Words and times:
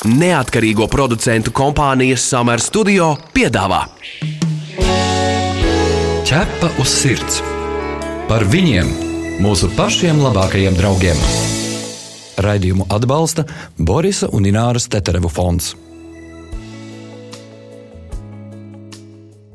Neatkarīgo 0.00 0.86
producentu 0.88 1.52
kompānijas 1.52 2.22
Summer 2.24 2.60
Studio 2.64 3.10
piedāvā 3.36 3.82
Ķepa 6.24 6.70
uz 6.80 6.88
sirds 6.88 7.42
par 8.30 8.46
viņiem, 8.48 8.88
mūsu 9.44 9.68
pašiem 9.76 10.22
labākajiem 10.24 10.78
draugiem. 10.78 11.20
Raidījumu 12.40 12.88
atbalsta 12.88 13.44
Borisa 13.76 14.30
un 14.32 14.48
Ināras 14.48 14.88
Teterevu 14.88 15.28
fonds. 15.28 15.74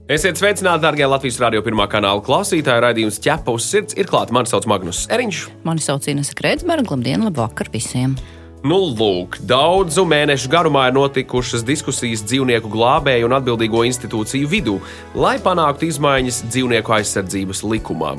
Esiet 0.06 0.38
sveicināti, 0.38 0.84
darbie 0.86 1.10
Latvijas 1.10 1.42
Rādio 1.42 1.66
pirmā 1.66 1.90
kanāla 1.90 2.22
klausītāji. 2.22 2.86
Radījums 2.86 3.18
ķepa 3.24 3.56
uz 3.56 3.66
sirds 3.66 3.98
ir 3.98 4.06
klāts. 4.12 4.36
Mani 4.36 4.54
sauc 4.54 4.70
Magnus 4.70 5.08
Eriņš. 5.10 5.46
Mani 5.66 5.82
sauc 5.82 6.06
Ines 6.12 6.36
Kreitsberga. 6.38 6.94
Labdien, 6.94 7.26
labvakar 7.26 7.74
visiem! 7.74 8.20
Nu, 8.66 8.80
lūk, 8.98 9.36
daudzu 9.46 10.08
mēnešu 10.10 10.50
garumā 10.50 10.88
ir 10.90 10.96
notikušas 10.96 11.62
diskusijas 11.68 12.24
dzīvnieku 12.26 12.72
glābēju 12.74 13.28
un 13.28 13.36
atbildīgo 13.38 13.84
institūciju 13.86 14.50
vidū, 14.50 14.80
lai 15.14 15.36
panāktu 15.44 15.92
izmaiņas 15.92 16.48
dzīvnieku 16.48 16.96
aizsardzības 16.98 17.62
likumā. 17.62 18.16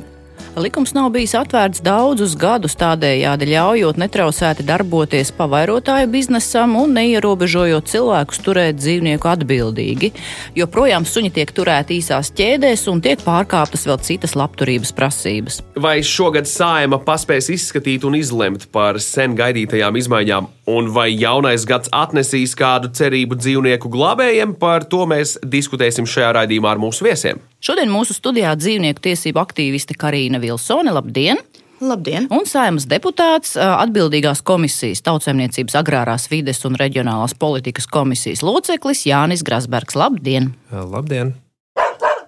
Likums 0.57 0.95
nav 0.97 1.11
bijis 1.13 1.35
atvērts 1.37 1.83
daudzus 1.85 2.33
gadus, 2.41 2.73
tādējādi 2.81 3.51
ļaujot 3.51 3.99
netrausēti 4.01 4.65
darboties 4.65 5.29
pavairotāju 5.37 6.09
biznesam 6.09 6.79
un 6.81 6.95
neierobežojot 6.97 7.91
cilvēkus 7.93 8.41
turēt 8.41 8.79
dzīvnieku 8.79 9.29
atbildīgi. 9.29 10.09
Joprojām 10.57 11.05
suņi 11.05 11.35
tiek 11.37 11.53
turēti 11.53 11.99
īsās 12.01 12.33
ķēdēs 12.39 12.87
un 12.89 13.03
tiek 13.05 13.21
pārkāptas 13.21 13.85
vēl 13.85 14.01
citas 14.09 14.33
labturības 14.33 14.95
prasības. 14.97 15.59
Vai 15.77 15.99
šogad 16.01 16.49
sājuma 16.49 17.03
paspēs 17.05 17.51
izskatīt 17.53 18.07
un 18.09 18.17
izlemt 18.17 18.65
par 18.73 18.97
sen 19.05 19.37
gaidītajām 19.37 20.01
izmaiņām, 20.01 20.49
un 20.73 20.89
vai 20.97 21.11
jaunais 21.13 21.69
gads 21.69 21.93
atnesīs 21.93 22.57
kādu 22.57 22.89
cerību 22.97 23.37
dzīvnieku 23.43 23.93
glābējiem, 23.93 24.57
par 24.57 24.89
to 24.89 25.05
mēs 25.05 25.37
diskutēsim 25.45 26.09
šajā 26.09 26.33
raidījumā 26.41 26.73
ar 26.73 26.81
mūsu 26.81 27.05
viesiem. 27.11 27.45
Šodien 27.67 27.91
mūsu 27.91 28.15
studijā 28.15 28.53
dzīvnieku 28.55 29.03
tiesību 29.03 29.41
aktīviste 29.43 29.97
Karina 29.99 30.39
Vilsone. 30.39 30.93
Labdien! 30.95 31.41
Labdien! 31.83 32.29
Un 32.31 32.47
saimnes 32.47 32.87
deputāts, 32.87 33.57
atbildīgās 33.59 34.45
komisijas, 34.47 35.03
tautsēmniecības, 35.09 35.75
agrārās 35.81 36.29
vides 36.31 36.63
un 36.69 36.79
reģionālās 36.79 37.35
politikas 37.35 37.91
komisijas 37.91 38.45
loceklis 38.47 39.03
Jānis 39.11 39.43
Grasbergs. 39.43 39.99
Labdien! 39.99 40.53
Labdien! 40.71 41.35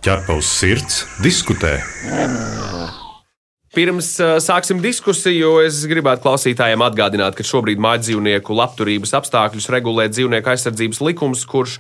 Ķerpa 0.03 0.41
uz 0.41 0.51
sirds, 0.51 1.05
diskutē! 1.23 1.77
Pirms 3.79 4.09
sāksim 4.43 4.81
diskusiju, 4.83 5.61
es 5.63 5.85
gribētu 5.87 6.25
klausītājiem 6.25 6.83
atgādināt, 6.83 7.37
ka 7.39 7.47
šobrīd 7.47 7.79
mājdzīvnieku 7.85 8.57
labturības 8.59 9.13
apstākļus 9.21 9.71
regulē 9.71 10.09
dzīvnieku 10.11 10.51
aizsardzības 10.51 11.03
likums, 11.05 11.45
kurš 11.47 11.77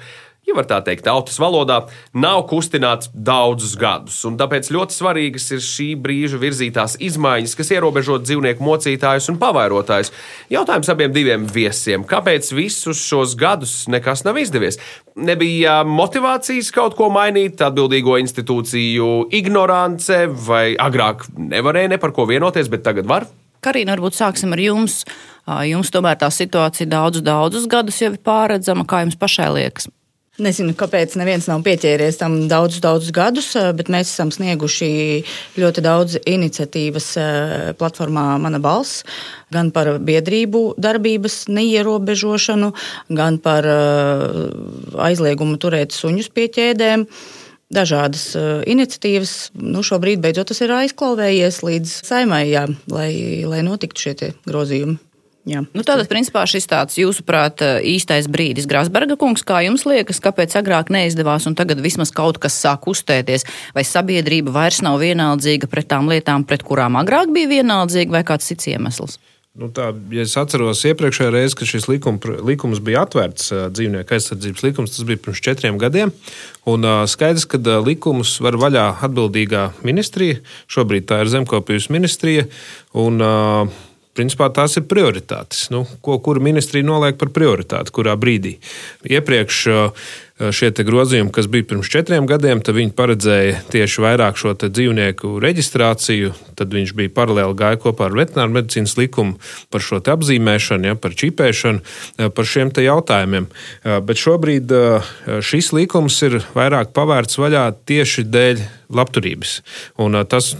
ja 0.48 0.56
var 0.56 0.66
tā 0.68 0.78
teikt, 0.84 1.04
tautas 1.06 1.38
valodā, 1.41 1.82
nav 2.16 2.42
kustināts 2.50 3.10
daudzus 3.12 3.74
gadus. 3.78 4.18
Un 4.28 4.38
tāpēc 4.41 4.70
ļoti 4.74 4.96
svarīgas 4.96 5.50
ir 5.55 5.64
šī 5.64 5.88
brīža 6.00 6.40
virzītās 6.40 6.96
izmaiņas, 7.05 7.56
kas 7.58 7.72
ierobežo 7.77 8.18
dzīvnieku 8.24 8.64
mocītājus 8.64 9.28
un 9.32 9.40
pavairotājus. 9.42 10.12
Jautājums 10.52 10.92
abiem 10.92 11.12
diviem 11.14 11.46
viesiem, 11.52 12.06
kāpēc 12.08 12.52
visus 12.56 13.02
šos 13.05 13.36
gadus 13.38 13.82
nekas 13.92 14.24
nav 14.27 14.40
izdevies? 14.40 14.80
Nebija 15.18 15.82
motivācijas 15.88 16.70
kaut 16.74 16.96
ko 16.98 17.10
mainīt, 17.12 17.60
atbildīgo 17.64 18.16
institūciju 18.22 19.28
ignorance, 19.36 20.24
vai 20.46 20.72
agrāk 20.78 21.27
nevarēja 21.36 21.92
ne 21.94 22.00
par 22.00 22.14
ko 22.16 22.28
vienoties, 22.30 22.70
bet 22.72 22.86
tagad 22.86 23.10
var? 23.10 23.28
Karina, 23.64 23.96
varbūt 23.96 24.14
sāksim 24.14 24.55
ar 24.55 24.62
jums. 24.62 25.02
Jums 25.66 25.90
tomēr 25.90 26.18
tā 26.20 26.28
situācija 26.30 26.86
daudzus, 26.92 27.24
daudzus 27.27 27.66
gadus 27.70 27.98
jau 27.98 28.12
ir 28.12 28.20
pārredzama. 28.22 28.86
Kā 28.86 29.02
jums 29.02 29.18
pašai 29.18 29.48
liekas? 29.56 29.88
Nezinu, 30.39 30.70
kāpēc 30.78 31.17
neviens 31.19 31.48
nav 31.50 31.64
pieķēries 31.67 32.20
tam 32.20 32.34
daudzus, 32.47 32.78
daudzus 32.78 33.11
gadus, 33.11 33.48
bet 33.75 33.89
mēs 33.91 34.12
esam 34.12 34.30
snieguši 34.30 34.90
ļoti 35.58 35.83
daudz 35.83 36.14
iniciatīvas 36.30 37.08
platformā 37.80 38.27
Mana 38.39 38.61
balss. 38.62 39.02
Gan 39.51 39.73
par 39.74 39.96
biedrību 39.98 40.77
darbības 40.79 41.48
neierobežošanu, 41.51 42.70
gan 43.18 43.40
par 43.42 43.67
aizliegumu 45.08 45.58
turēt 45.58 45.96
suņus 45.96 46.30
pie 46.30 46.46
ķēdēm 46.55 47.08
dažādas 47.74 48.30
iniciatīvas. 48.70 49.35
Nu, 49.58 49.83
šobrīd 49.83 50.23
beidzot 50.23 50.52
tas 50.52 50.62
ir 50.62 50.77
aizklāvējies 50.85 51.64
līdz 51.67 51.98
saimai, 52.12 52.45
jā, 52.52 52.68
lai, 52.95 53.11
lai 53.42 53.67
notiktu 53.67 54.07
šie 54.07 54.33
grozījumi. 54.46 55.01
Jā. 55.48 55.62
Nu, 55.72 55.84
tātad, 55.86 56.08
principā, 56.10 56.42
šis 56.50 56.66
tāds, 56.68 56.98
jūsuprāt, 57.00 57.62
īstais 57.86 58.26
brīdis, 58.28 58.66
Grāsberga 58.68 59.16
kungs, 59.20 59.44
kā 59.46 59.62
jums 59.64 59.86
liekas, 59.88 60.20
kāpēc 60.24 60.58
agrāk 60.60 60.92
neizdevās 60.92 61.46
un 61.48 61.56
tagad 61.56 61.80
vismaz 61.84 62.12
kaut 62.12 62.40
kas 62.42 62.58
sāk 62.58 62.88
uztēties? 62.90 63.46
Vai 63.76 63.86
sabiedrība 63.86 64.52
vairs 64.52 64.82
nav 64.84 64.98
vienaldzīga 65.00 65.70
pret 65.70 65.88
tām 65.88 66.10
lietām, 66.12 66.44
pret 66.44 66.66
kurām 66.66 67.00
agrāk 67.00 67.32
bija 67.32 67.54
vienaldzīga, 67.58 68.18
vai 68.18 68.24
kāds 68.28 68.50
cits 68.50 68.68
iemesls? 68.74 69.16
Nu 69.58 69.72
tā, 69.74 69.88
ja 70.14 70.22
es 70.22 70.36
atceros 70.38 70.84
iepriekšējā 70.86 71.32
reizē, 71.34 71.56
kad 71.58 71.66
šis 71.66 71.88
likum, 71.90 72.20
likums 72.46 72.78
bija 72.84 73.02
atvērts, 73.02 73.48
dzīvnieku 73.74 74.14
aizsardzības 74.14 74.62
likums, 74.62 74.92
tas 74.94 75.06
bija 75.08 75.18
pirms 75.24 75.42
četriem 75.42 75.80
gadiem. 75.82 76.12
Un, 76.68 76.86
skaidrs, 77.10 77.48
ka 77.50 77.58
likumus 77.82 78.36
var 78.44 78.55
vaļā 78.60 78.84
atbildīgā 79.08 79.64
ministrija. 79.82 80.38
Šobrīd 80.70 81.08
tā 81.10 81.24
ir 81.24 81.32
zemkopības 81.32 81.88
ministrija. 81.90 82.46
Un, 82.94 83.18
uh, 83.18 83.87
Principā 84.18 84.48
tās 84.51 84.74
ir 84.80 84.86
prioritātes. 84.90 85.68
Nu, 85.70 85.84
ko 86.02 86.17
kura 86.24 86.42
ministrija 86.42 86.86
noliek 86.86 87.18
par 87.20 87.30
prioritāti, 87.34 87.95
kurā 87.95 88.17
brīdī. 88.18 88.56
Iepriekš 89.06 89.61
šie 90.38 90.70
grozījumi, 90.70 91.32
kas 91.34 91.48
bija 91.50 91.66
pirms 91.72 91.90
četriem 91.90 92.26
gadiem, 92.30 92.60
tad 92.62 92.76
viņi 92.78 92.94
paredzēja 92.98 93.58
tieši 93.72 94.04
vairāk 94.04 94.38
šo 94.38 94.54
dzīvnieku 94.58 95.34
reģistrāciju. 95.42 96.32
Tad 96.58 96.74
viņš 96.74 96.94
bija 96.98 97.12
paralēli 97.14 97.56
gāja 97.58 97.80
kopā 97.82 98.08
ar 98.08 98.16
veterināru 98.18 98.56
medicīnas 98.58 98.96
likumu 98.98 99.38
par 99.72 99.84
šo 99.84 100.00
apzīmēšanu, 100.02 100.90
ja, 100.90 100.98
par 100.98 101.14
čipēšanu, 101.18 101.82
par 102.34 102.48
šiem 102.48 102.70
jautājumiem. 102.78 103.48
Bet 104.06 104.20
šobrīd 104.20 104.74
šis 105.44 105.72
likums 105.74 106.18
ir 106.26 106.40
vairāk 106.55 106.94
pavērts 106.96 107.38
vaļā 107.40 107.68
tieši 107.88 108.26
dēļ 108.28 108.66
labturības. 108.88 109.58
Un 110.00 110.16
tas, 110.28 110.55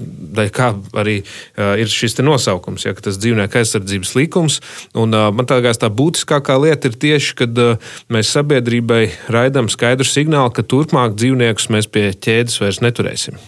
kā 0.53 0.73
arī 1.01 1.21
ir 1.57 1.93
šis 1.93 2.19
nosaukums, 2.21 2.85
ja 2.85 2.93
tas 2.99 3.17
dzīvnieku 3.21 3.61
aizsardzības 3.61 4.15
likums. 4.19 4.59
Un 4.99 5.15
man 5.15 5.49
liekas, 5.49 5.81
tā 5.81 5.89
būtiskākā 5.93 6.59
lieta 6.61 6.91
ir 6.91 6.99
tieši, 7.01 7.37
kad 7.39 7.63
mēs 8.13 8.35
sabiedrībai 8.37 9.03
raidām 9.33 9.68
skaidru 9.73 10.07
signālu, 10.09 10.51
ka 10.55 10.65
turpmāk 10.67 11.15
dzīvniekus 11.19 11.69
mēs 11.75 11.89
pie 11.91 12.11
ķēdes 12.15 12.61
vairs 12.63 12.83
neturēsim. 12.85 13.39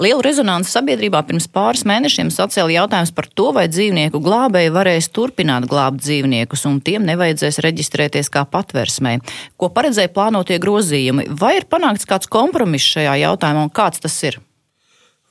Lielu 0.00 0.22
rezonanci 0.24 0.72
sabiedrībā 0.72 1.20
pirms 1.28 1.44
pāris 1.52 1.82
mēnešiem 1.86 2.30
sacēla 2.32 2.72
jautājums 2.72 3.12
par 3.14 3.26
to, 3.36 3.50
vai 3.52 3.66
dzīvnieku 3.68 4.16
glābēji 4.24 4.72
varēs 4.72 5.10
turpināt 5.12 5.66
glābt 5.68 6.00
dzīvniekus 6.00 6.64
un 6.70 6.80
tiem 6.82 7.04
nevajadzēs 7.04 7.60
reģistrēties 7.66 8.32
kā 8.32 8.46
patversmē. 8.48 9.18
Ko 9.60 9.68
paredzēja 9.76 10.10
plānotie 10.16 10.56
grozījumi? 10.62 11.28
Vai 11.36 11.58
ir 11.60 11.68
panākts 11.68 12.08
kāds 12.08 12.30
kompromiss 12.32 12.96
šajā 12.96 13.18
jautājumā 13.26 13.68
un 13.68 13.72
kāds 13.76 14.00
tas 14.02 14.16
ir? 14.24 14.40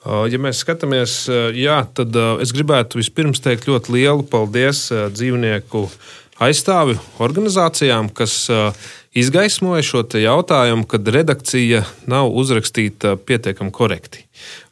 Ja 0.03 0.39
mēs 0.45 0.61
skatāmies, 0.61 1.21
jā, 1.57 1.77
tad 1.97 2.15
es 2.43 2.51
gribētu 2.53 2.99
vispirms 2.99 3.39
teikt 3.41 3.69
ļoti 3.71 3.93
lielu 3.95 4.25
paldies 4.27 4.89
dzīvnieku 4.91 5.87
aizstāvju 6.43 6.99
organizācijām, 7.23 8.09
kas 8.11 8.51
izgaismoja 9.13 9.83
šo 9.85 10.03
jautājumu, 10.19 10.87
kad 10.89 11.07
redakcija 11.07 11.83
nav 12.09 12.31
uzrakstīta 12.33 13.15
pietiekami 13.17 13.71
korekti. 13.71 14.25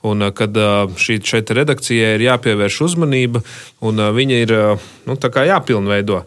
Un 0.04 0.32
kad 0.36 0.58
šī 0.98 1.20
redakcijai 1.54 2.16
ir 2.18 2.26
jāpievērš 2.26 2.80
uzmanība, 2.88 3.44
un 3.82 4.02
viņa 4.18 4.42
ir 4.46 4.56
nu, 5.06 5.20
jāpilnveido. 5.22 6.26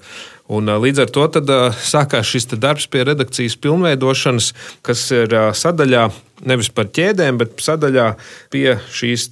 Un, 0.53 0.69
līdz 0.69 1.07
ar 1.07 1.09
to 1.09 1.25
tad, 1.33 1.51
sākās 1.81 2.29
šis 2.29 2.51
darbs 2.61 2.85
pie 2.93 3.07
redakcijas 3.09 3.57
pilnveidošanas, 3.65 4.51
kas 4.85 5.07
ir 5.17 5.33
sadaļā 5.57 6.03
nevis 6.45 6.69
par 6.69 6.91
ķēdēm, 6.93 7.39
bet 7.41 7.63
sadaļā 7.65 8.11
pie 8.53 8.75
šīs 8.93 9.31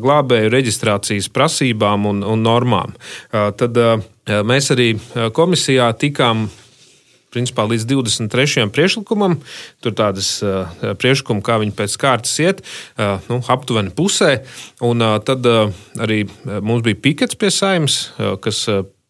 glābēju 0.00 0.52
reģistrācijas 0.54 1.28
prasībām 1.36 2.08
un, 2.08 2.22
un 2.24 2.40
normām. 2.46 2.96
Tad 3.28 3.76
mēs 4.48 4.72
arī 4.72 4.94
komisijā 5.36 5.90
tikām 6.00 6.48
principā 7.34 7.66
līdz 7.68 7.86
23. 7.90 8.66
priekšlikumam. 8.74 9.38
Tur 9.84 9.96
tādas 9.98 10.30
uh, 10.44 10.68
priekšlikumi, 11.00 11.44
kā 11.44 11.58
viņi 11.62 11.76
pēc 11.78 11.96
kārtas 12.00 12.36
iet, 12.42 12.62
uh, 12.96 13.18
nu, 13.30 13.40
aptuveni 13.46 13.94
pusē. 13.94 14.38
Un 14.84 15.04
uh, 15.04 15.18
tad 15.24 15.46
arī 15.48 16.24
mums 16.46 16.84
bija 16.86 17.02
pikets 17.08 17.38
pie 17.38 17.52
saimnes, 17.54 18.08
kas 18.42 18.64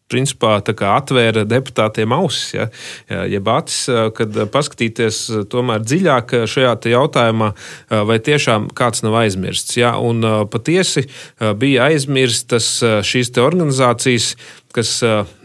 principā 0.09 0.57
atvēra 0.59 1.45
deputātiem 1.47 2.13
ausis, 2.17 2.53
ja, 2.57 2.69
jeb 3.29 3.49
acis, 3.53 3.85
kad 4.17 4.39
paskatīties 4.53 5.21
tomēr 5.51 5.83
dziļāk 5.85 6.33
šajā 6.49 6.75
jautājumā, 6.93 7.51
vai 8.09 8.17
tiešām 8.23 8.69
kāds 8.77 9.05
nav 9.05 9.19
aizmirsts. 9.21 9.77
Ja, 9.79 9.95
un 10.01 10.25
patiesi 10.49 11.05
bija 11.59 11.89
aizmirstas 11.89 12.79
šīs 13.05 13.31
organizācijas, 13.39 14.33
kas 14.73 14.99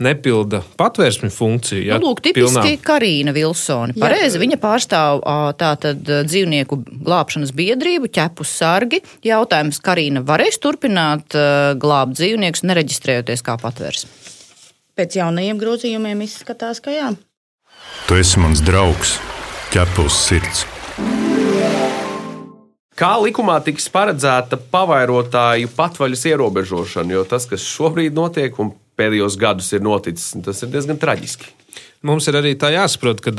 nepilda 0.05 0.61
patvērsmi 0.77 1.31
funkciju. 1.33 1.85
Ja, 1.87 1.97
nu, 2.01 2.11
lūk, 2.11 2.21
tipiski 2.25 2.59
pilnā. 2.61 2.81
Karina 2.85 3.33
Vilsone. 3.37 3.97
Pareizi, 4.01 4.41
viņa 4.43 4.59
pārstāv 4.61 5.23
tātad 5.61 6.05
dzīvnieku 6.05 6.81
glābšanas 7.07 7.55
biedrību, 7.57 8.13
ķepus 8.13 8.53
sargi. 8.61 9.01
Jautājums, 9.25 9.81
Karina 9.85 10.25
varēs 10.25 10.61
turpināt 10.61 11.37
glābt 11.81 12.19
dzīvniekus, 12.21 12.67
nereģistrējoties 12.69 13.45
kā 13.45 13.57
patvērsmi? 13.65 14.24
Pēc 14.95 15.17
jaunajiem 15.19 15.59
grozījumiem 15.59 16.21
izskatās, 16.23 16.79
ka 16.79 16.93
jā. 16.95 17.09
Tu 18.07 18.19
esi 18.21 18.39
mans 18.39 18.61
draugs, 18.63 19.17
ķepus 19.75 20.19
sirds. 20.29 20.61
Kā 22.95 23.11
likumā 23.19 23.57
tiks 23.67 23.89
paredzēta 23.91 24.55
pavairotāju 24.71 25.73
patvaļas 25.75 26.23
ierobežošana, 26.31 27.17
jo 27.17 27.25
tas, 27.27 27.49
kas 27.51 27.67
šobrīd 27.67 28.15
notiek 28.15 28.55
un 28.63 28.71
pēdējos 28.95 29.35
gadus 29.41 29.73
ir 29.75 29.83
noticis, 29.83 30.31
tas 30.47 30.63
ir 30.63 30.71
diezgan 30.71 31.01
traģiski. 31.03 31.51
Mums 32.05 32.27
ir 32.29 32.37
arī 32.37 32.53
tā 32.61 32.69
jāsaprot, 32.75 33.23
ka 33.25 33.33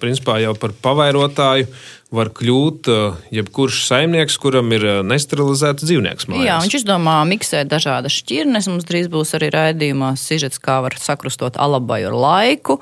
principā 0.00 0.38
jau 0.40 0.54
par 0.56 0.72
pavairotāju 0.80 1.66
var 2.16 2.30
kļūt 2.32 2.88
jebkurš 3.34 3.82
saimnieks, 3.90 4.38
kuram 4.40 4.70
ir 4.72 4.86
nesterilizēts 5.04 5.84
dzīvnieks. 5.84 6.28
Mājās. 6.30 6.46
Jā, 6.46 6.56
viņš 6.62 6.76
izdomā 6.78 7.18
miksēt 7.28 7.68
dažādas 7.68 8.16
šķirnes. 8.16 8.70
Mums 8.70 8.88
drīz 8.88 9.10
būs 9.12 9.34
arī 9.36 9.50
raidījumā 9.52 10.14
sižets, 10.20 10.62
kā 10.62 10.78
var 10.86 10.96
sakrustot 11.02 11.58
alabaju 11.60 12.08
ar 12.12 12.18
laiku 12.24 12.78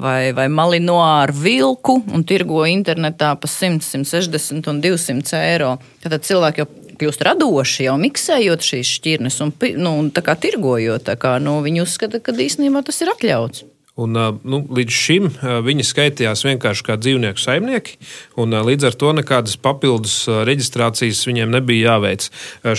vai, 0.00 0.32
vai 0.32 0.48
malino 0.48 1.02
ar 1.04 1.34
vilku 1.36 2.00
un 2.08 2.24
tirgo 2.24 2.64
internetā 2.70 3.34
pa 3.36 3.50
100, 3.50 3.84
160 3.84 4.72
un 4.72 4.82
200 4.84 5.42
eiro. 5.42 5.74
Tad 6.04 6.22
cilvēki 6.24 6.64
jau 6.64 6.70
kļūst 6.98 7.28
radoši, 7.28 7.90
jau 7.90 7.98
miksējot 8.00 8.70
šīs 8.72 8.98
šķirnes 8.98 9.42
un, 9.44 9.52
nu, 9.84 9.98
tirgojot. 10.14 11.12
Kā, 11.20 11.36
nu, 11.42 11.60
viņi 11.66 11.84
uzskata, 11.84 12.22
ka 12.24 12.32
īstenībā 12.32 12.86
tas 12.86 13.04
ir 13.04 13.12
atļauts. 13.12 13.68
Un, 13.98 14.14
nu, 14.14 14.60
līdz 14.78 14.94
šim 14.94 15.24
viņi 15.66 15.84
skaitījās 15.86 16.44
vienkārši 16.46 16.84
kā 16.86 16.94
dzīvnieku 17.00 17.42
saimnieki, 17.42 17.96
un 18.38 18.54
līdz 18.68 18.90
ar 18.90 18.96
to 19.00 19.10
nekādas 19.18 19.56
papildus 19.58 20.20
reģistrācijas 20.46 21.24
viņiem 21.26 21.50
nebija 21.56 21.94
jāveic. 21.96 22.28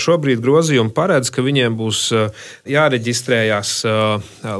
Šobrīd 0.00 0.40
grozījumi 0.40 0.94
paredz, 0.96 1.28
ka 1.34 1.44
viņiem 1.44 1.76
būs 1.76 2.06
jāreģistrējās 2.72 3.72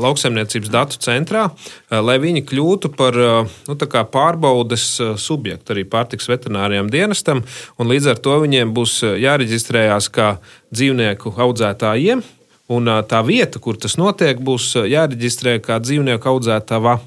lauksaimniecības 0.05 0.73
datu 0.75 1.01
centrā, 1.01 1.47
lai 1.89 2.19
viņi 2.21 2.45
kļūtu 2.51 2.93
par 2.99 3.17
nu, 3.17 3.79
pārbaudes 4.13 4.85
subjektu 5.21 5.73
arī 5.73 5.87
pārtiks 5.89 6.29
veterinārijam 6.29 6.91
dienestam, 6.93 7.41
un 7.81 7.89
līdz 7.89 8.13
ar 8.13 8.21
to 8.21 8.37
viņiem 8.45 8.77
būs 8.77 9.01
jāreģistrējās 9.23 10.11
kā 10.13 10.35
dzīvnieku 10.75 11.35
audzētājiem 11.41 12.21
Un 12.71 12.87
tā 13.11 13.21
vieta, 13.27 13.59
kur 13.63 13.79
tas 13.81 13.97
notiek, 13.99 14.39
būs 14.47 14.73
jāreģistrē 14.87 15.57
kā 15.65 15.81
dzīvnieku 15.83 16.31
audzētava. 16.31 17.01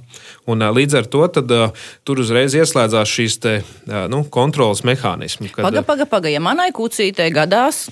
Un, 0.51 0.65
līdz 0.75 0.97
ar 0.99 1.07
to 1.07 1.23
tad, 1.31 1.53
tur 2.03 2.19
uzreiz 2.19 2.55
ieslēdzās 2.57 3.07
šīs 3.07 3.37
te, 3.39 3.53
nu, 4.11 4.25
kontrolas 4.27 4.83
mehānismi. 4.83 5.53
Kad... 5.53 5.63
Pagaid, 5.63 5.87
pagaid, 5.87 6.11
pagaid. 6.11 6.35
Ja 6.35 6.43
manai 6.43 6.73
kucītei 6.75 7.31
gadās 7.31 7.85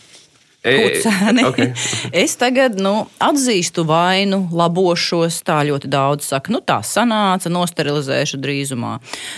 Kucēni. 0.61 1.41
Okay. 1.49 1.71
es 2.23 2.35
tagad 2.37 2.75
nu, 2.77 3.07
atzīstu 3.17 3.81
vainu, 3.89 4.43
labošos. 4.53 5.39
Tā 5.47 5.63
ļoti 5.65 5.89
daudz 5.89 6.27
saka, 6.29 6.53
nu 6.53 6.59
tā 6.61 6.77
sanāca, 6.85 7.49
nosterilizēšu 7.49 8.37
drīzumā. 8.41 8.91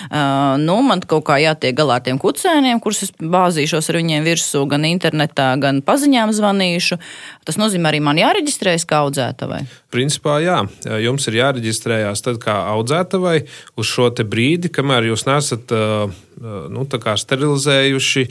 Uh, 0.09 0.57
nu, 0.59 0.75
man 0.83 0.99
kaut 1.07 1.23
kā 1.29 1.37
jātiek 1.39 1.77
galā 1.77 2.01
ar 2.01 2.03
tiem 2.03 2.19
kucēniem, 2.19 2.81
kurus 2.83 3.05
es 3.07 3.13
bāzīšos 3.15 3.87
ar 3.87 3.99
viņiem 4.01 4.27
virsū, 4.27 4.65
gan 4.67 4.83
internetā, 4.89 5.53
gan 5.63 5.79
paziņām 5.85 6.35
zvanīšu. 6.35 6.99
Tas 7.47 7.59
nozīmē 7.61 7.93
arī 7.93 8.03
man 8.03 8.19
jāreģistrējas 8.19 8.87
kā 8.89 9.05
audzētavai. 9.07 9.63
Principā 9.95 10.41
jā, 10.43 10.59
jums 11.05 11.31
ir 11.31 11.39
jāreģistrējās 11.39 12.27
tad 12.27 12.43
kā 12.43 12.59
audzētavai 12.75 13.39
uz 13.79 13.87
šo 13.87 14.11
brīdi, 14.27 14.67
kamēr 14.73 15.13
jūs 15.13 15.23
nesat. 15.29 15.71
Uh, 15.71 16.11
nu, 16.41 16.85
sterilizējuši 17.19 18.25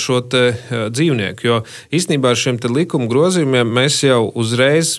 šo 0.00 0.20
dzīvnieku. 0.30 1.46
Jo 1.46 1.62
īstenībā 1.94 2.34
ar 2.34 2.40
šiem 2.40 2.60
likuma 2.74 3.08
grozījumiem 3.10 3.74
mēs 3.80 4.02
jau 4.06 4.26
uzreiz 4.34 4.98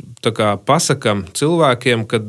pasakām 0.66 1.26
cilvēkiem, 1.36 2.08
ka 2.10 2.22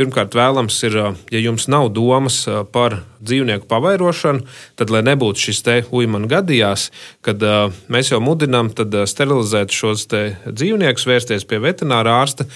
Pirmkārt, 0.00 0.32
vēlams 0.32 0.78
ir, 0.88 0.94
ja 1.28 1.40
jums 1.44 1.66
nav 1.68 1.90
domas 1.92 2.38
par 2.72 3.02
dzīvnieku 3.20 3.66
pavairošanu, 3.68 4.46
tad, 4.80 4.88
lai 4.88 5.02
nebūtu 5.04 5.42
šis 5.42 5.58
te 5.66 5.74
uimans 5.92 6.30
gadījās, 6.30 6.86
kad 7.26 7.42
mēs 7.92 8.08
jau 8.14 8.20
mudinām 8.24 8.70
sterilizēt 8.72 9.74
šos 9.76 10.06
dzīvniekus, 10.08 11.04
vērsties 11.04 11.44
pie 11.44 11.60
veterinārā 11.60 12.14
ārsta. 12.22 12.48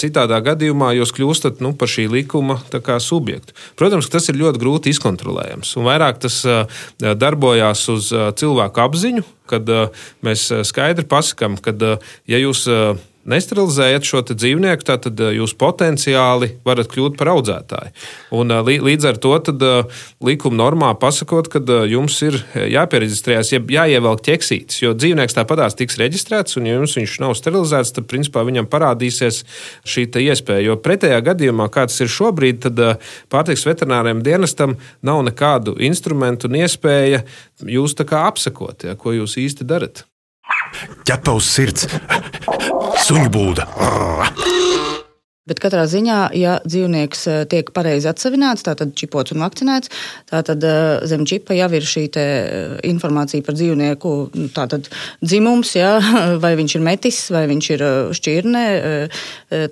Citādā 0.00 0.40
gadījumā 0.46 0.94
jūs 0.96 1.12
kļūstat 1.18 1.60
nu, 1.60 1.74
par 1.76 1.92
šī 1.92 2.06
likuma 2.14 2.56
subjektu. 3.04 3.52
Protams, 3.76 4.08
tas 4.08 4.32
ir 4.32 4.40
ļoti 4.40 4.64
grūti 4.64 4.94
izkontrolējams, 4.94 5.74
un 5.76 5.88
vairāk 5.90 6.24
tas 6.24 6.40
darbojās 6.96 7.84
uz 7.92 8.08
cilvēku 8.40 8.86
apziņu, 8.86 9.28
kad 9.52 9.68
mēs 10.24 10.48
skaidri 10.64 11.04
pasakām, 11.04 11.60
ka 11.60 11.76
ja 12.24 12.40
jūs 12.40 12.64
nesterilizējat 13.30 14.06
šo 14.06 14.22
dzīvnieku, 14.30 14.86
tad 14.86 15.20
eh, 15.20 15.34
jūs 15.38 15.54
potenciāli 15.58 16.50
varat 16.66 16.90
kļūt 16.90 17.16
par 17.20 17.32
audzētāju. 17.34 17.92
Un, 18.36 18.52
eh, 18.54 18.70
līdz 18.82 19.08
ar 19.10 19.20
to 19.22 19.32
tad, 19.46 19.62
eh, 19.62 20.02
likuma 20.26 20.58
normā 20.62 20.90
pasakot, 21.00 21.50
ka 21.52 21.62
jums 21.90 22.16
ir 22.26 22.38
jāpiereģistrējas, 22.54 23.52
ja 23.54 23.62
jāievelk 23.76 24.24
ķeksītis, 24.26 24.82
jo 24.82 24.94
dzīvnieks 24.98 25.36
tāpatās 25.38 25.78
tiks 25.78 25.98
reģistrēts, 26.00 26.58
un 26.60 26.68
ja 26.68 26.76
jums 26.78 26.96
viņš 26.98 27.16
nav 27.24 27.36
sterilizēts, 27.38 27.94
tad 27.96 28.08
principā 28.10 28.44
viņam 28.46 28.68
parādīsies 28.70 29.42
šī 29.86 30.08
iespēja. 30.10 30.66
Jo 30.66 30.76
pretējā 30.80 31.20
gadījumā, 31.30 31.70
kāds 31.72 32.00
ir 32.02 32.10
šobrīd, 32.10 32.60
tad 32.66 33.00
pārtiks 33.30 33.66
veterināriem 33.68 34.22
dienestam 34.26 34.76
nav 35.06 35.22
nekādu 35.28 35.76
instrumentu 35.80 36.50
un 36.50 36.60
iespēja 36.60 37.24
jūs 37.64 37.94
apsekot, 38.00 38.84
ja, 38.88 38.96
ko 38.98 39.14
jūs 39.14 39.38
īsti 39.40 39.66
darat. 39.68 40.09
Ķepa 41.08 41.34
uz 41.36 41.48
sirds, 41.50 41.88
suņu 43.06 43.30
būda. 43.34 43.66
Bet 45.48 45.56
katrā 45.56 45.86
ziņā, 45.88 46.16
ja 46.36 46.58
dzīvnieks 46.68 47.22
eh, 47.32 47.36
tiek 47.48 47.70
pareizi 47.72 48.10
atsevināts, 48.10 48.60
tātad 48.66 48.90
čipots 48.92 49.32
un 49.32 49.40
vakcinēts, 49.40 49.88
tad 50.28 50.66
eh, 50.68 50.98
zem 51.08 51.24
čipa 51.24 51.56
jau 51.56 51.68
ir 51.78 51.86
šī 51.88 52.02
eh, 52.20 52.74
informācija 52.84 53.46
par 53.46 53.56
dzīvnieku 53.56 54.12
nu, 54.36 54.80
dzimums, 55.24 55.70
jā, 55.78 55.94
vai 56.44 56.52
viņš 56.60 56.74
ir 56.76 56.84
metis, 56.84 57.22
vai 57.32 57.46
viņš 57.48 57.70
ir 57.72 57.84
šķirne. 58.20 58.64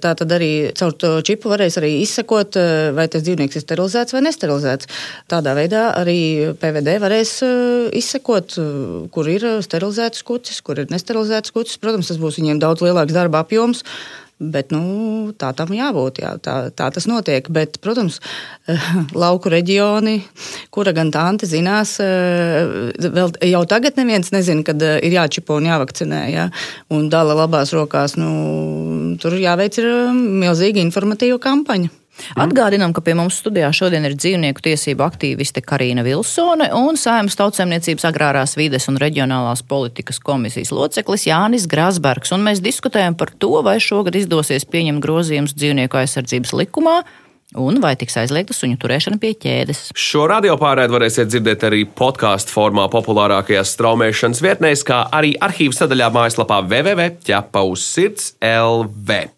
Tātad 0.00 0.32
arī 0.35 0.50
caur 0.79 0.94
to 0.97 1.11
čipu 1.26 1.53
varēs 1.53 1.76
arī 1.79 1.91
izsekot, 2.00 2.56
vai 2.97 3.05
tas 3.12 3.23
dzīvnieks 3.26 3.58
ir 3.58 3.65
sterilizēts 3.65 4.17
vai 4.17 4.22
nesterilizēts. 4.25 4.89
Tādā 5.31 5.53
veidā 5.58 5.91
arī 5.98 6.20
PVD 6.58 6.96
varēs 7.03 7.34
izsekot, 7.98 8.56
kur 9.15 9.31
ir 9.31 9.46
sterilizēts 9.67 10.25
kucis, 10.27 10.63
kur 10.65 10.81
ir 10.81 10.89
nesterilizēts 10.94 11.53
kucis. 11.55 11.79
Protams, 11.82 12.08
tas 12.10 12.22
būs 12.22 12.41
viņiem 12.41 12.63
daudz 12.63 12.87
lielāks 12.87 13.15
darba 13.15 13.44
apjoms. 13.44 13.84
Bet, 14.38 14.70
nu, 14.70 15.32
tā 15.34 15.50
tam 15.58 15.72
jābūt. 15.74 16.20
Jā, 16.22 16.36
tā, 16.38 16.54
tā 16.70 16.86
tas 16.94 17.08
notiek. 17.10 17.48
Bet, 17.50 17.80
protams, 17.82 18.20
lauku 19.22 19.50
reģioni, 19.50 20.20
kura 20.70 20.94
gan 20.94 21.10
tā 21.14 21.24
ante 21.26 21.48
zinās, 21.50 21.96
eh, 21.98 22.94
vēl 23.02 23.34
jau 23.50 23.64
tagad 23.66 23.98
neviens 23.98 24.30
nezina, 24.30 24.62
kad 24.62 24.82
eh, 24.86 25.00
ir 25.02 25.18
jāčipo 25.18 25.58
un 25.58 25.66
jāvakcinē. 25.66 26.22
Jā, 26.30 26.48
un 26.94 27.10
dala 27.10 27.34
labās 27.34 27.74
rokās. 27.74 28.14
Nu, 28.20 29.16
tur 29.18 29.34
jāveic 29.42 29.82
ir 29.82 29.90
eh, 29.90 30.12
milzīga 30.14 30.86
informatīva 30.86 31.42
kampaņa. 31.42 31.97
Mm. 32.19 32.43
Atgādinām, 32.46 32.94
ka 32.96 33.03
pie 33.05 33.15
mums 33.19 33.39
studijā 33.43 33.70
šodien 33.75 34.06
ir 34.08 34.17
dzīvnieku 34.19 34.65
tiesību 34.65 35.05
aktīviste 35.06 35.63
Karina 35.65 36.05
Vilsone 36.06 36.70
un 36.77 36.98
Saimas 37.01 37.39
tautsēmniecības 37.39 38.08
agrārās 38.08 38.56
vides 38.58 38.89
un 38.91 38.98
reģionālās 39.01 39.65
politikas 39.69 40.20
komisijas 40.25 40.72
loceklis 40.75 41.29
Jānis 41.29 41.69
Grāsbergs. 41.70 42.34
Un 42.37 42.44
mēs 42.46 42.65
diskutējam 42.65 43.17
par 43.19 43.32
to, 43.39 43.55
vai 43.67 43.79
šogad 43.82 44.19
izdosies 44.19 44.69
pieņemt 44.69 45.05
grozījumus 45.05 45.56
dzīvnieku 45.58 46.03
aizsardzības 46.03 46.55
likumā. 46.63 47.01
Un 47.56 47.79
vai 47.81 47.94
tiks 47.96 48.19
aizliegta 48.20 48.53
suņu 48.53 48.77
turēšana 48.82 49.17
pie 49.22 49.31
ķēdes? 49.41 49.87
Šo 49.96 50.27
radio 50.29 50.58
pārēdi 50.60 50.93
varēsiet 50.93 51.31
dzirdēt 51.32 51.65
arī 51.65 51.87
podkāstu 51.89 52.53
formā, 52.53 52.84
populārākajās 52.93 53.72
straumēšanas 53.72 54.44
vietnēs, 54.44 54.84
kā 54.84 55.06
arī 55.17 55.32
arhīvu 55.41 55.79
sadaļā 55.79 56.10
mājaslapā 56.13 56.60
www.ķepauzsirds 56.69 58.34
LV. 58.44 59.37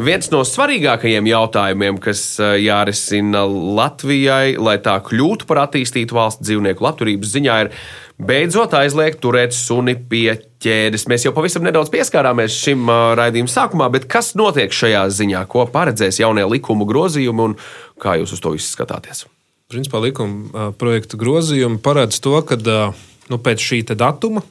Viens 0.00 0.30
no 0.32 0.38
svarīgākajiem 0.46 1.26
jautājumiem, 1.28 1.98
kas 2.00 2.22
jārisina 2.40 3.42
Latvijai, 3.50 4.54
lai 4.56 4.78
tā 4.80 4.94
kļūtu 5.04 5.44
par 5.48 5.66
attīstītu 5.66 6.16
valsts 6.16 6.40
dzīvnieku 6.46 6.86
labturības 6.86 7.32
ziņā, 7.34 7.56
ir 7.66 7.70
beidzot 8.16 8.72
aizliegt 8.78 9.20
turēt 9.20 9.52
suni 9.52 9.98
pie 10.08 10.38
ķēdes. 10.64 11.04
Mēs 11.10 11.26
jau 11.26 11.34
pavisam 11.36 11.66
nedaudz 11.66 11.92
pieskārāmies 11.92 12.56
šim 12.62 12.88
raidījuma 13.20 13.52
sākumā, 13.52 13.90
bet 13.92 14.08
kas 14.08 14.32
notiek 14.40 14.72
šajā 14.72 15.04
ziņā, 15.18 15.44
ko 15.52 15.66
paredzēs 15.68 16.22
jaunie 16.22 16.46
likumu 16.48 16.88
grozījumi 16.88 17.46
un 17.50 17.58
kā 18.00 18.16
jūs 18.22 18.32
uz 18.38 18.40
to 18.40 18.54
visu 18.56 18.72
skatāties? 18.72 19.26
Principā 19.70 20.00
likuma 20.00 20.70
projekta 20.80 21.20
grozījumi 21.20 21.76
paredz 21.84 22.22
to, 22.24 22.38
ka 22.46 22.56
uh, 22.56 23.04
nu, 23.30 23.38
pēc 23.38 23.62
šī 23.62 23.80
datuma, 23.94 24.42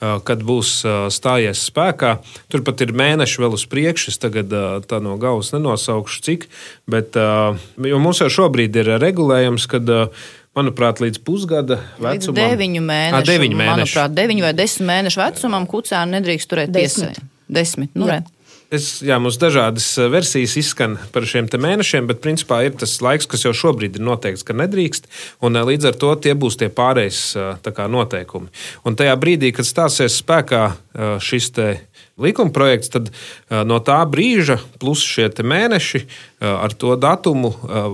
kad 0.00 0.42
būs 0.44 0.82
stājies 1.12 1.62
spēkā. 1.68 2.16
Turpat 2.52 2.82
ir 2.84 2.94
mēneši 2.96 3.42
vēl 3.44 3.56
uz 3.56 3.64
priekšu. 3.70 4.12
Es 4.12 4.20
tagad 4.22 4.52
tā 4.88 5.00
no 5.04 5.16
galvas 5.20 5.52
nenosaukšu, 5.54 6.22
cik. 6.26 6.48
Bet, 6.90 7.18
mums 7.76 8.22
jau 8.24 8.30
šobrīd 8.32 8.76
ir 8.82 8.94
regulējums, 9.02 9.68
kad 9.70 9.88
manuprāt, 10.56 11.00
līdz 11.02 11.22
pusgada 11.24 11.80
vecumam. 11.96 12.12
Līdz 12.12 12.30
deviņu 12.36 12.84
mēnešu. 12.84 13.18
À, 13.18 13.24
deviņu 13.28 13.58
mēnešu. 13.58 13.80
Manuprāt, 13.80 14.16
deviņu 14.18 14.44
vai 14.44 14.52
desmit 14.56 14.88
mēnešu 14.90 15.22
vecumam 15.22 15.68
kucēnu 15.70 16.18
nedrīkst 16.18 16.50
turēt 16.50 16.74
Desmit. 16.74 17.16
piesai. 17.16 17.30
Desmit. 17.52 17.94
Nu, 17.96 18.08
Jā. 18.08 18.20
re. 18.20 18.41
Es, 18.72 19.02
jā, 19.04 19.18
mums 19.20 19.36
dažādas 19.36 19.84
eh, 20.00 20.06
versijas 20.08 20.54
izskan 20.56 20.94
par 21.12 21.26
šiem 21.28 21.50
mēnešiem, 21.60 22.06
bet 22.08 22.22
principā 22.24 22.62
ir 22.64 22.72
tas 22.80 22.94
laiks, 23.04 23.28
kas 23.28 23.44
jau 23.44 23.52
šobrīd 23.52 23.98
ir 23.98 24.04
noteikts, 24.06 24.46
ka 24.48 24.56
nedrīkst. 24.56 25.10
Un, 25.44 25.58
eh, 25.60 25.66
līdz 25.68 25.90
ar 25.90 25.98
to 26.00 26.14
tie 26.24 26.32
būs 26.32 26.56
tie 26.56 26.70
pārējais 26.72 27.20
eh, 27.36 27.68
kā, 27.68 27.88
noteikumi. 27.92 28.48
Un 28.88 28.96
tajā 28.96 29.18
brīdī, 29.20 29.52
kad 29.52 29.68
stāsies 29.68 30.16
spēkā 30.22 30.62
šis 31.24 31.46
te 31.56 31.66
likuma 32.20 32.52
projekts, 32.52 32.90
tad 32.92 33.10
no 33.50 33.78
tā 33.84 34.00
brīža, 34.08 34.58
plus 34.80 35.02
šie 35.06 35.30
mēneši, 35.42 36.02
ar 36.42 36.74
to 36.76 36.94
datumu 37.00 37.52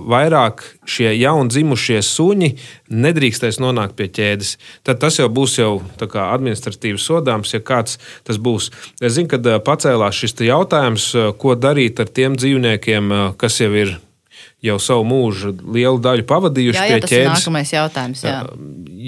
vairāk 0.08 0.64
šie 0.88 1.12
jauni 1.18 1.52
dzimušie 1.52 2.00
suņi 2.02 2.50
nedrīkstēs 2.88 3.60
nonākt 3.62 3.96
pie 3.98 4.08
ķēdes. 4.08 4.56
Tad 4.87 5.00
tas 5.04 5.20
jau 5.20 5.28
būs 5.32 5.58
jau 5.60 5.70
administratīvi 6.00 7.00
sodāms, 7.00 7.54
ja 7.54 7.60
kāds 7.60 7.98
tas 8.26 8.40
būs. 8.40 8.70
Es 9.00 9.16
zinu, 9.18 9.30
ka 9.30 9.38
eh, 9.38 9.60
pacēlās 9.64 10.18
šis 10.18 10.38
jautājums, 10.48 11.12
ko 11.38 11.54
darīt 11.58 12.00
ar 12.00 12.10
tiem 12.10 12.37
dzīvniekiem, 12.38 13.14
kas 13.40 13.60
jau 13.62 13.72
ir 13.76 13.96
jau 14.64 14.74
savu 14.82 15.04
mūžu 15.06 15.52
lielu 15.70 16.00
daļu 16.02 16.24
pavadījuši 16.26 16.78
Jā, 16.80 16.86
jā, 16.88 16.94
pie 16.96 17.02
tas 17.04 17.12
ir 17.12 17.20
ķēdes. 17.20 17.34
nākamais 17.36 17.72
jautājums. 17.72 18.22
Jā. 18.26 18.38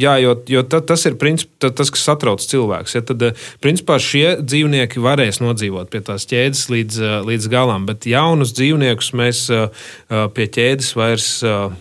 Jā, 0.00 0.12
jo, 0.22 0.34
jo 0.46 0.60
ta, 0.70 0.78
tas 0.86 1.02
ir 1.08 1.16
princip, 1.18 1.50
ta, 1.58 1.72
tas, 1.74 1.90
kas 1.90 2.04
satrauc 2.06 2.44
cilvēks. 2.46 2.94
Ja, 2.94 3.02
tad, 3.02 3.24
eh, 3.26 3.40
principā, 3.58 3.96
šie 3.98 4.36
dzīvnieki 4.38 5.02
varēs 5.02 5.40
nodzīvot 5.42 5.90
pie 5.90 6.00
tās 6.06 6.28
ķēdes 6.30 6.62
līdz, 6.70 7.00
eh, 7.02 7.16
līdz 7.26 7.48
galam, 7.50 7.88
bet 7.88 8.06
jaunus 8.06 8.54
dzīvniekus 8.54 9.10
mēs 9.18 9.40
pie 10.34 10.46
ķēdes 10.46 10.92
vairs 10.94 11.28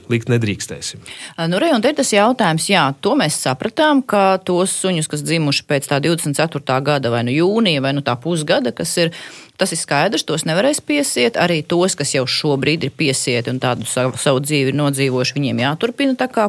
likt 0.10 0.30
nedrīkstēsim. 0.32 1.02
Nu, 1.50 1.60
re, 1.62 1.70
un 1.76 1.82
te 1.82 1.92
ir 1.92 1.98
tas 1.98 2.10
jautājums, 2.14 2.66
jā, 2.72 2.88
to 3.02 3.14
mēs 3.20 3.38
sapratām, 3.38 4.02
ka 4.06 4.40
tos 4.46 4.74
suņus, 4.82 5.10
kas 5.12 5.22
dzimuši 5.26 5.66
pēc 5.70 5.90
tā 5.92 6.02
24. 6.02 6.82
gada 6.82 7.12
vai 7.14 7.22
nu 7.28 7.36
jūnija 7.36 7.84
vai 7.86 7.94
nu 7.94 8.02
tā 8.02 8.18
pusgada, 8.20 8.74
kas 8.76 8.98
ir. 8.98 9.14
Tas 9.60 9.74
ir 9.76 9.82
skaidrs, 9.82 10.24
tos 10.24 10.46
nevarēs 10.48 10.80
piesiet. 10.88 11.36
Arī 11.40 11.60
tos, 11.68 11.98
kas 12.00 12.16
jau 12.16 12.24
šobrīd 12.30 12.88
ir 12.88 12.96
piesieti 12.96 13.52
un 13.52 13.60
tādu 13.60 13.88
savu, 13.90 14.16
savu 14.20 14.40
dzīvi 14.46 14.72
ir 14.72 14.80
nodzīvojuši, 14.80 15.36
viņiem 15.36 15.64
jāturpina 15.66 16.16
tā 16.20 16.30
kā 16.32 16.48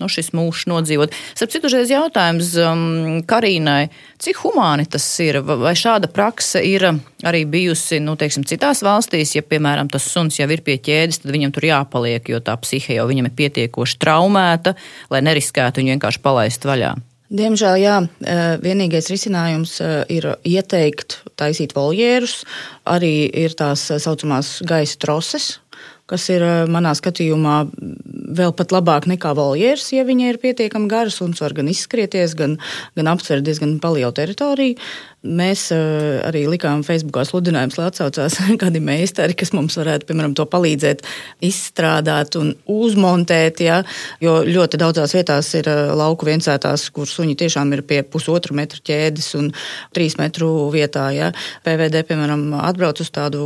nu, 0.00 0.08
šis 0.08 0.30
mūžs 0.36 0.64
nodzīvot. 0.70 1.12
Starp 1.36 1.52
citu, 1.52 1.68
reiz 1.72 1.90
jautājums 1.92 2.54
um, 2.64 2.84
Karīnai, 3.28 3.90
cik 4.20 4.40
humāni 4.44 4.86
tas 4.88 5.04
ir? 5.20 5.42
Va- 5.44 5.58
Vai 5.60 5.74
šāda 5.76 6.08
prakse 6.08 6.62
ir 6.64 6.86
arī 7.28 7.42
bijusi 7.44 8.00
nu, 8.00 8.16
teiksim, 8.20 8.46
citās 8.48 8.80
valstīs? 8.86 9.34
Ja, 9.36 9.44
piemēram, 9.44 9.90
tas 9.92 10.08
suns 10.08 10.40
jau 10.40 10.48
ir 10.48 10.64
pie 10.64 10.78
ķēdes, 10.80 11.20
tad 11.24 11.34
viņam 11.36 11.52
tur 11.52 11.68
jāpaliek, 11.68 12.32
jo 12.32 12.40
tā 12.44 12.56
psihe 12.64 12.96
jau 12.96 13.04
viņam 13.12 13.28
ir 13.28 13.36
pietiekoši 13.42 14.00
traumēta, 14.00 14.72
lai 15.12 15.20
neriskētu 15.28 15.82
viņu 15.84 15.96
vienkārši 15.98 16.24
palaist 16.24 16.64
vaļā. 16.64 16.94
Diemžēl, 17.30 17.76
jā, 17.78 17.96
eh, 18.26 18.56
vienīgais 18.58 19.06
risinājums 19.06 19.76
eh, 19.84 20.02
ir 20.10 20.24
ieteikt 20.42 21.20
taisīt 21.38 21.76
voljērus. 21.76 22.40
Arī 22.90 23.30
ir 23.30 23.54
tās 23.54 23.86
tā 23.86 24.00
saucamās 24.02 24.56
gaisa 24.66 24.98
troses, 24.98 25.60
kas 26.10 26.26
ir 26.34 26.42
manā 26.66 26.90
skatījumā 26.98 27.60
vēl 28.34 28.50
pat 28.58 28.74
labāk 28.74 29.06
nekā 29.06 29.30
voljērs, 29.38 29.92
ja 29.94 30.02
viņa 30.08 30.32
ir 30.32 30.40
pietiekami 30.42 30.90
gara. 30.90 31.10
Suns 31.14 31.38
var 31.38 31.54
gan 31.54 31.70
izskrieties, 31.70 32.34
gan, 32.34 32.58
gan 32.98 33.12
aptvert 33.12 33.46
diezgan 33.46 33.78
lielu 33.78 34.10
teritoriju. 34.10 34.74
Mēs 35.20 35.66
uh, 35.74 36.22
arī 36.24 36.46
likām 36.48 36.80
Facebookā 36.80 37.26
sludinājumus, 37.28 37.74
lai 37.76 37.88
atsaucās 37.90 38.38
kādi 38.62 38.80
meistari, 38.80 39.34
kas 39.36 39.52
mums 39.52 39.74
varētu, 39.76 40.06
piemēram, 40.08 40.32
to 40.32 40.46
palīdzēt 40.48 41.02
izstrādāt 41.44 42.38
un 42.40 42.54
uzmontēt. 42.64 43.60
Ja? 43.60 43.82
Jo 44.24 44.38
ļoti 44.46 44.80
daudzās 44.80 45.12
vietās 45.12 45.50
ir 45.58 45.68
uh, 45.68 45.92
lauku 45.98 46.24
viencētās, 46.24 46.86
kur 46.96 47.04
suņi 47.04 47.36
tiešām 47.42 47.74
ir 47.76 47.82
pie 47.84 47.98
pusotra 48.00 48.56
metra 48.56 48.80
ķēdes 48.80 49.28
un 49.36 49.50
trīs 49.92 50.16
metru 50.16 50.48
vietā. 50.72 51.10
Ja? 51.12 51.28
PVD, 51.68 52.00
piemēram, 52.08 52.46
atbrauc 52.62 53.04
uz 53.04 53.12
tādu 53.12 53.44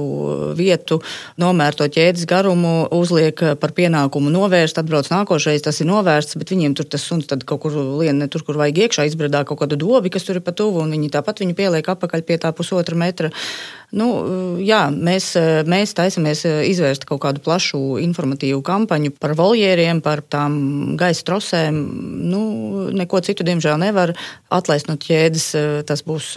vietu, 0.55 1.01
nomēr 1.43 1.75
to 1.75 1.91
ķēdes 1.91 2.29
garumu, 2.31 2.75
uzliek 2.95 3.43
par 3.59 3.75
pienākumu 3.75 4.31
novērst, 4.31 4.79
atbrauc 4.79 5.11
nākošais, 5.11 5.67
tas 5.67 5.83
ir 5.83 5.91
novērsts, 5.91 6.39
bet 6.39 6.55
viņiem 6.55 6.79
tur 6.79 6.87
tas 6.95 7.03
suns 7.03 7.27
kaut 7.27 7.65
kur 7.67 7.75
lien 7.99 8.15
ne 8.23 8.31
tur, 8.31 8.47
kur 8.47 8.63
vajag 8.63 8.85
iekšā, 8.87 9.11
izbradā 9.11 9.43
kaut 9.49 9.65
kādu 9.65 9.81
dobi, 9.81 10.15
kas 10.15 10.23
tur 10.23 10.39
ir 10.39 10.47
pa 10.47 10.55
tuvu, 10.55 10.85
un 10.85 10.95
viņi 10.95 11.11
tāpat 11.19 11.43
viņu 11.43 11.64
pieliek 11.65 11.89
apakaļ 11.97 12.25
pie 12.29 12.39
tā 12.41 12.53
pusotra 12.57 12.99
metra. 12.99 13.33
Nu, 13.95 14.09
jā, 14.59 14.89
mēs, 14.91 15.29
mēs 15.71 15.95
taisamies 15.95 16.43
izvērst 16.67 17.05
kaut 17.07 17.21
kādu 17.23 17.43
plašu 17.45 17.79
informatīvu 18.03 18.59
kampaņu 18.67 19.13
par 19.23 19.37
voljēriem, 19.39 20.01
par 20.03 20.23
tām 20.27 20.97
gaisa 20.99 21.23
trosēm. 21.29 21.79
Nu, 22.27 22.43
neko 22.95 23.21
citu, 23.23 23.47
diemžēl, 23.47 23.79
nevar 23.79 24.15
atlaist 24.55 24.89
no 24.91 24.97
ķēdes. 25.01 25.47
Tas 25.87 26.03
būs 26.07 26.33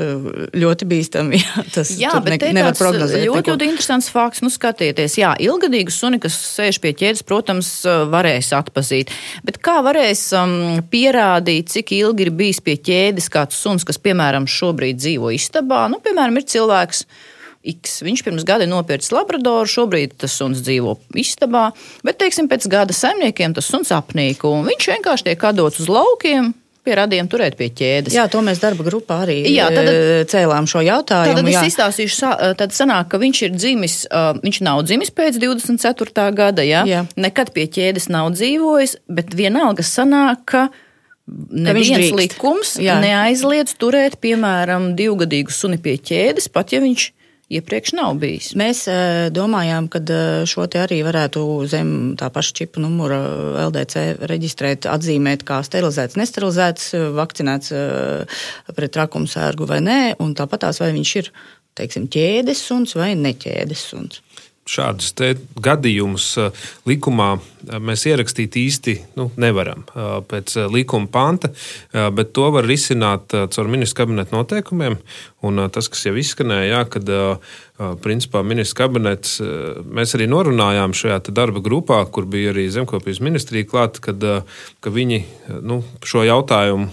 ļoti 0.53 0.87
bīstami. 0.89 1.39
Jā, 1.47 1.63
tas 1.73 1.93
Jā, 1.97 2.11
bet 2.23 2.43
ne, 2.43 2.51
nevar 2.59 2.77
prognozēt. 2.77 3.23
ļoti, 3.25 3.41
neko. 3.41 3.55
ļoti 3.55 3.69
interesants 3.71 4.09
fakts. 4.13 4.43
Nu, 4.45 4.51
skatieties, 4.53 5.17
jā, 5.19 5.33
ilgadīgi 5.47 5.93
suni, 5.93 6.19
kas 6.21 6.37
sēž 6.57 6.81
pie 6.83 6.93
ķēdes, 6.97 7.23
protams, 7.27 7.71
varēs 8.11 8.51
atpazīt. 8.57 9.13
Bet 9.47 9.57
kā 9.65 9.79
varēs 9.85 10.27
um, 10.37 10.83
pierādīt, 10.91 11.71
cik 11.73 11.95
ilgi 11.97 12.27
ir 12.27 12.33
bijis 12.37 12.61
pie 12.63 12.77
ķēdes 12.77 13.31
kāds 13.33 13.57
suns, 13.65 13.87
kas, 13.87 13.97
piemēram, 14.01 14.45
šobrīd 14.51 15.01
dzīvo 15.01 15.33
istabā? 15.35 15.87
Nu, 15.91 16.01
piemēram, 16.03 16.37
ir 16.37 16.47
cilvēks. 16.53 17.05
X. 17.73 18.01
Viņš 18.07 18.23
pirms 18.25 18.45
gada 18.47 18.63
ir 18.67 18.71
nopircis 18.71 19.11
labradoru, 19.15 19.67
šobrīd 19.69 20.15
tas 20.21 20.35
suns 20.39 20.61
dzīvo 20.65 20.97
istabā, 21.19 21.71
bet, 22.07 22.19
teiksim, 22.21 22.47
pēc 22.51 22.69
gada 22.71 22.95
saimniekiem 22.95 23.53
tas 23.57 23.67
suns 23.69 23.91
apnīk, 23.95 24.41
viņš 24.41 24.87
vienkārši 24.93 25.29
tiek 25.31 25.43
atdots 25.51 25.83
uz 25.83 25.91
laukiem. 25.91 26.53
Pie 26.87 26.93
radiem 26.95 27.27
turēt 27.27 27.57
pie 27.59 27.67
ķēdes. 27.67 28.13
Jā, 28.15 28.29
to 28.31 28.39
mēs 28.39 28.61
darba 28.63 28.85
grupā 28.87 29.17
arī 29.25 29.41
Jā, 29.43 29.65
jā, 29.67 29.75
tad- 29.75 29.89
tad, 29.91 30.29
cēlām 30.31 30.69
šo 30.71 30.79
jautājumu. 30.87 31.35
Tad 31.35 31.49
jā. 31.51 31.59
es 31.65 31.73
izstāstīšu, 31.73 32.15
sa- 32.15 32.53
tad 32.55 32.71
sanāk, 32.71 33.09
ka 33.11 33.19
viņš 33.19 33.41
ir 33.43 33.51
dzimis, 33.57 33.95
uh, 34.07 34.39
viņš 34.39 34.61
nav 34.63 34.85
dzimis 34.87 35.11
pēc 35.11 35.35
24. 35.35 36.31
gada, 36.31 36.63
ja? 36.63 36.85
Jā. 36.87 37.03
nekad 37.17 37.51
pie 37.51 37.67
ķēdes 37.67 38.07
nav 38.07 38.31
dzīvojis, 38.31 38.95
bet 39.09 39.35
vienalga 39.35 39.83
sanāk, 39.83 40.45
ka 40.45 40.69
neviens 41.27 42.13
likums 42.15 42.77
Jā. 42.79 43.01
neaizliedz 43.03 43.75
turēt, 43.75 44.15
piemēram, 44.23 44.93
divgadīgu 44.95 45.51
suni 45.51 45.77
pie 45.77 45.97
ķēdes, 45.99 46.47
pat 46.53 46.71
ja 46.71 46.79
viņš 46.79 47.11
iepriekš 47.49 47.93
nav 47.95 48.17
bijis. 48.21 48.51
Mēs 48.59 48.83
eh, 48.91 49.27
domājām, 49.33 49.87
ka 49.91 50.01
eh, 50.03 50.43
šo 50.49 50.67
te 50.71 50.81
arī 50.83 50.99
varētu 51.07 51.43
zem 51.71 51.89
tā 52.19 52.29
paša 52.33 52.55
čipa 52.61 52.83
numura 52.83 53.19
LDC 53.67 54.27
reģistrēt, 54.29 54.87
atzīmēt 54.91 55.45
kā 55.47 55.61
sterilizēts, 55.65 56.19
nesterilizēts, 56.19 56.91
eh, 56.97 57.07
vakcinēts 57.17 57.73
eh, 57.75 58.39
pret 58.75 58.99
rakumu 58.99 59.31
sērgu 59.31 59.69
vai 59.69 59.79
nē, 59.85 59.99
un 60.23 60.35
tāpat 60.37 60.67
tās 60.67 60.81
vai 60.83 60.91
viņš 60.95 61.15
ir, 61.21 61.31
teiksim, 61.79 62.09
ķēdes 62.11 62.63
suns 62.69 62.97
vai 62.99 63.13
neķēdes 63.19 63.89
suns. 63.93 64.23
Šādus 64.67 65.13
gadījumus 65.63 66.25
likumā 66.89 67.37
mēs 67.83 68.05
ierakstīt 68.09 68.57
īsti 68.59 68.95
nu, 69.19 69.29
nevaram 69.39 69.83
uh, 69.89 70.19
pēc 70.27 70.55
uh, 70.57 70.67
likuma 70.71 71.09
panta, 71.11 71.51
bet 72.13 72.33
to 72.35 72.47
var 72.53 72.67
risināt 72.67 73.31
caur 73.31 73.69
ministru 73.71 74.03
kabineta 74.03 74.35
noteikumiem. 74.35 74.97
Un 75.45 75.61
tas, 75.73 75.87
kas 75.91 76.01
jau 76.07 76.15
izskanēja, 76.17 76.67
jā, 76.71 76.79
kad 76.89 77.09
principā 78.01 78.41
ministrs 78.41 78.73
kabinets, 78.77 79.35
mēs 79.85 80.15
arī 80.17 80.25
norunājām 80.31 80.95
šajā 80.97 81.19
darba 81.29 81.61
grupā, 81.63 81.99
kur 82.09 82.25
bija 82.29 82.49
arī 82.53 82.65
zemkopības 82.73 83.21
ministrija 83.23 83.67
klāta, 83.69 84.01
kad 84.09 84.25
ka 84.81 84.93
viņi 84.93 85.19
nu, 85.67 85.81
šo 86.05 86.23
jautājumu 86.25 86.89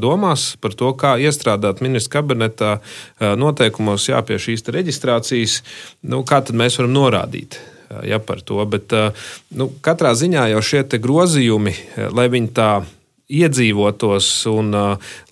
domās 0.00 0.48
par 0.60 0.74
to, 0.76 0.90
kā 0.98 1.16
iestrādāt 1.20 1.82
ministra 1.84 2.20
kabinetā 2.20 2.76
noteikumos 3.20 4.08
jā, 4.08 4.20
pie 4.26 4.40
šīs 4.40 4.66
reģistrācijas, 4.76 5.62
nu, 6.10 6.22
kā 6.26 6.42
mēs 6.52 6.80
varam 6.80 6.94
norādīt 6.96 7.60
ja, 8.06 8.20
par 8.22 8.42
to. 8.44 8.60
Bet 8.68 8.92
nu, 9.54 9.70
katrā 9.84 10.14
ziņā 10.18 10.50
jau 10.54 10.62
šie 10.64 10.84
grozījumi, 11.00 11.74
lai 12.14 12.28
viņi 12.32 12.52
tā 12.56 12.70
iedzīvotos, 13.26 14.28
un 14.50 14.70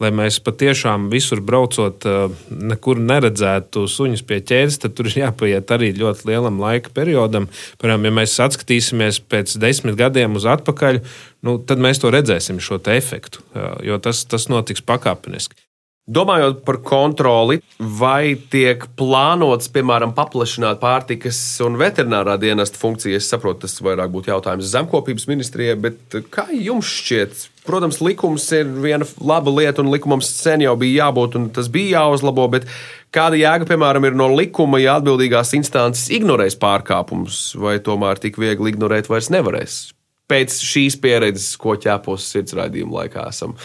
lai 0.02 0.10
mēs 0.14 0.40
patiešām 0.42 1.06
visur 1.12 1.42
braucot, 1.46 2.06
nekur 2.50 2.98
neredzētu 2.98 3.84
suņus 3.90 4.24
pie 4.26 4.40
ķēdes, 4.42 4.80
tad 4.82 4.96
tur 4.98 5.10
ir 5.10 5.20
jāpaiet 5.24 5.70
arī 5.74 5.92
ļoti 5.98 6.28
lielam 6.32 6.58
laika 6.62 6.90
periodam. 6.94 7.46
Piemēram, 7.78 8.08
ja 8.08 8.16
mēs 8.18 8.34
atskatīsimies 8.48 9.22
pēc 9.30 9.54
desmit 9.62 9.98
gadiem 10.00 10.34
uz 10.40 10.48
atpakaļ, 10.56 11.04
nu, 11.46 11.58
tad 11.62 11.82
mēs 11.82 12.02
to 12.02 12.10
redzēsim, 12.14 12.58
šo 12.62 12.82
efektu, 12.90 13.46
jo 13.86 14.00
tas, 14.02 14.26
tas 14.26 14.50
notiks 14.50 14.82
pakāpeniski. 14.82 15.63
Domājot 16.04 16.58
par 16.66 16.82
kontroli, 16.84 17.62
vai 17.80 18.34
tiek 18.52 18.82
plānots, 18.98 19.70
piemēram, 19.72 20.10
paplašināt 20.12 20.76
pārtikas 20.82 21.38
un 21.64 21.78
veterinārā 21.80 22.34
dienesta 22.42 22.76
funkcijas, 22.76 23.24
es 23.24 23.32
saprotu, 23.32 23.62
tas 23.62 23.80
vairāk 23.80 24.12
būtu 24.12 24.28
jautājums 24.28 24.68
zemkopības 24.68 25.24
ministrijai, 25.30 25.78
bet 25.80 26.18
kā 26.34 26.44
jums 26.52 26.90
šķiet? 26.98 27.46
Protams, 27.64 28.02
likums 28.04 28.44
ir 28.52 28.68
viena 28.84 29.08
laba 29.24 29.54
lieta, 29.56 29.80
un 29.80 29.88
likumam 29.94 30.20
sen 30.20 30.66
jau 30.66 30.74
bija 30.76 31.06
jābūt, 31.06 31.38
un 31.40 31.48
tas 31.56 31.72
bija 31.72 32.02
jāuzlabo, 32.02 32.50
bet 32.52 32.68
kāda 33.08 33.40
jēga, 33.40 33.70
piemēram, 33.72 34.04
ir 34.04 34.20
no 34.20 34.28
likuma, 34.34 34.82
ja 34.84 34.98
atbildīgās 35.00 35.54
instances 35.56 36.12
ignorēs 36.12 36.58
pārkāpumus, 36.60 37.54
vai 37.56 37.78
tomēr 37.80 38.20
tik 38.20 38.36
viegli 38.44 38.74
ignorēt 38.74 39.08
vairs 39.08 39.32
nevarēs? 39.32 39.80
Pēc 40.28 40.60
šīs 40.68 41.00
pieredzes, 41.00 41.56
ko 41.56 41.78
ķēpos 41.80 42.28
sirdsraidījuma 42.36 43.00
laikā 43.00 43.24
esam 43.32 43.56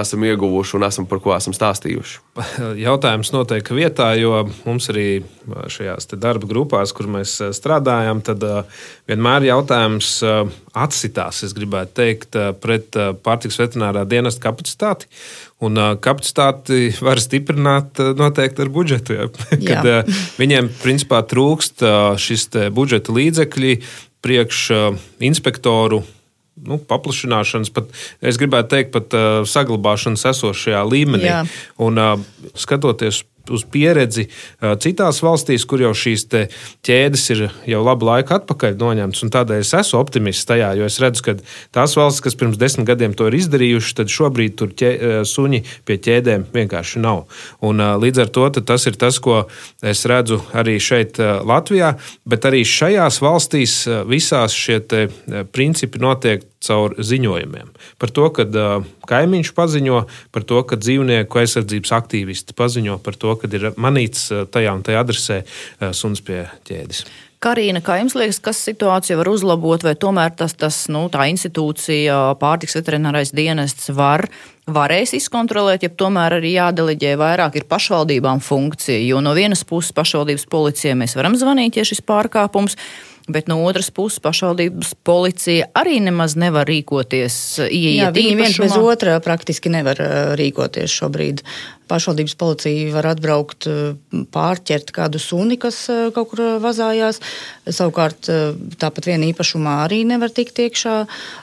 esam 0.00 0.24
ieguvuši 0.24 0.76
un 0.78 0.86
esam 0.86 1.06
par 1.08 1.20
ko 1.22 1.32
esam 1.36 1.54
stāstījuši. 1.56 2.20
Jautājums 2.86 3.32
noteikti 3.34 3.76
vietā, 3.76 4.10
jo 4.18 4.44
mums 4.64 4.88
arī 4.92 5.22
šajās 5.72 6.10
darba 6.20 6.48
grupās, 6.50 6.92
kur 6.96 7.10
mēs 7.10 7.36
eh, 7.44 7.52
strādājam, 7.56 8.22
tad 8.24 8.44
eh, 8.46 8.82
vienmēr 9.10 9.48
jautājums 9.48 10.10
atsitās, 10.78 11.42
es 11.46 11.54
gribētu 11.56 11.94
teikt, 11.98 12.36
pret 12.62 12.96
pārtiks 13.24 13.58
veterinārā 13.58 14.04
dienesta 14.08 14.44
kapacitāti. 14.44 15.08
Un 15.64 15.78
kapacitāti 16.04 16.92
var 17.02 17.18
stiprināt 17.22 17.98
noteikti 18.18 18.62
ar 18.62 18.70
budžetu. 18.74 19.16
Ja? 19.16 19.30
Kad 19.70 20.12
viņiem 20.38 20.70
principā 20.82 21.24
trūkst 21.26 21.82
šis 22.22 22.46
budžeta 22.74 23.16
līdzekļi 23.16 23.74
priekš 24.22 24.62
inspektoru 25.24 26.04
nu, 26.66 26.80
paplašināšanas, 26.90 27.72
pat 27.74 27.90
es 28.20 28.38
gribētu 28.40 28.72
teikt, 28.74 28.92
pat 28.94 29.16
uh, 29.16 29.40
saglabāšanas 29.48 30.26
esošajā 30.32 30.84
līmenī. 30.88 31.28
Jā. 31.30 31.42
Un 31.84 32.00
uh, 32.02 32.14
skatoties 32.58 33.22
uz 33.54 33.64
pieredzi 33.68 34.26
citās 34.82 35.22
valstīs, 35.24 35.66
kur 35.68 35.82
jau 35.82 35.92
šīs 35.96 36.26
ķēdes 36.86 37.24
ir 37.34 37.44
jau 37.68 37.82
labu 37.86 38.08
laiku 38.08 38.36
atpakaļ 38.38 38.76
noņemtas. 38.80 39.24
Tādēļ 39.34 39.62
es 39.64 39.74
esmu 39.76 40.00
optimists 40.00 40.48
tajā, 40.48 40.72
jo 40.78 40.88
es 40.88 40.98
redzu, 41.02 41.24
ka 41.26 41.36
tās 41.74 41.96
valstis, 41.98 42.24
kas 42.24 42.38
pirms 42.38 42.60
desmit 42.60 42.88
gadiem 42.88 43.16
to 43.16 43.28
ir 43.28 43.38
izdarījušas, 43.38 43.96
tad 44.00 44.12
šobrīd 44.12 44.56
tur 44.58 44.72
ķē, 44.78 44.92
suņi 45.28 45.62
pie 45.88 45.98
ķēdēm 46.08 46.48
vienkārši 46.54 47.02
nav. 47.04 47.24
Un, 47.64 47.82
līdz 48.02 48.24
ar 48.24 48.32
to 48.34 48.48
tas 48.58 48.88
ir 48.88 48.98
tas, 49.00 49.20
ko 49.22 49.44
es 49.82 50.04
redzu 50.08 50.40
arī 50.56 50.78
šeit, 50.82 51.20
Latvijā, 51.48 51.94
bet 52.28 52.46
arī 52.48 52.64
šajās 52.66 53.20
valstīs 53.24 53.80
visās 54.08 54.56
šie 54.56 54.80
principi 55.52 56.00
notiek 56.02 56.44
caur 56.64 56.96
ziņojumiem. 56.98 57.70
Par 58.00 58.12
to, 58.14 58.26
ka 58.34 58.48
uh, 58.48 58.88
kaimiņš 59.08 59.54
paziņo, 59.56 60.02
par 60.34 60.48
to, 60.48 60.64
ka 60.68 60.80
dzīvnieku 60.80 61.44
aizsardzības 61.44 61.94
aktīvisti 62.00 62.56
paziņo 62.58 62.98
par 63.04 63.16
to, 63.20 63.36
ka 63.38 63.50
ir 63.52 63.70
manīts 63.78 64.28
tajā 64.52 64.74
un 64.74 64.84
tajā 64.86 65.06
adresē 65.06 65.40
uh, 65.44 65.90
suns 65.96 66.24
pie 66.24 66.46
ķēdes. 66.68 67.06
Karina, 67.38 67.78
kā 67.78 68.00
jums 68.00 68.16
liekas, 68.18 68.40
kas 68.42 68.58
situāciju 68.66 69.20
var 69.20 69.28
uzlabot, 69.30 69.84
vai 69.86 69.92
tomēr 69.94 70.32
tas, 70.34 70.56
tas 70.58 70.80
nu, 70.90 71.04
tā 71.12 71.28
institūcija, 71.30 72.16
pārtiks 72.40 72.74
veterinārais 72.74 73.30
dienests 73.30 73.92
var, 73.94 74.26
varēs 74.66 75.14
izkontrolēt, 75.20 75.86
ja 75.86 75.92
tomēr 76.02 76.40
arī 76.40 76.56
jādeleģē 76.56 77.12
vairāk 77.20 77.60
ir 77.60 77.68
pašvaldībām 77.70 78.42
funkcija, 78.42 78.98
jo 79.06 79.22
no 79.22 79.36
vienas 79.38 79.62
puses 79.68 79.94
pašvaldības 79.94 80.48
policijai 80.50 80.96
mēs 80.98 81.14
varam 81.14 81.38
zvanīt, 81.38 81.78
ja 81.78 81.86
šis 81.86 82.02
pārkāpums 82.10 82.74
Bet 83.28 83.48
no 83.50 83.58
otras 83.68 83.90
puses, 83.92 84.22
pašvaldības 84.24 84.94
policija 85.04 85.66
arī 85.76 85.98
nemaz 86.00 86.32
nevar 86.40 86.68
rīkoties. 86.68 87.34
Jā, 87.68 88.08
viņi 88.14 88.36
viens 88.38 88.56
bez 88.60 88.76
otra 88.80 89.18
praktiski 89.24 89.68
nevar 89.72 90.00
uh, 90.00 90.12
rīkoties 90.38 90.94
šobrīd. 91.00 91.42
Pašvaldības 91.88 92.34
policija 92.40 92.94
var 92.94 93.10
atbraukt, 93.12 93.68
uh, 93.68 94.22
pārķert 94.32 94.94
kādu 94.96 95.20
suni, 95.20 95.58
kas 95.60 95.82
uh, 95.92 96.08
kaut 96.16 96.32
kur 96.32 96.44
vazājās. 96.64 97.20
Savukārt, 97.68 98.30
tāpat 98.80 99.10
viena 99.10 99.28
īpašumā 99.28 99.82
arī 99.84 100.00
nevar 100.08 100.32
tikt 100.32 100.62
iekšā. 100.64 100.96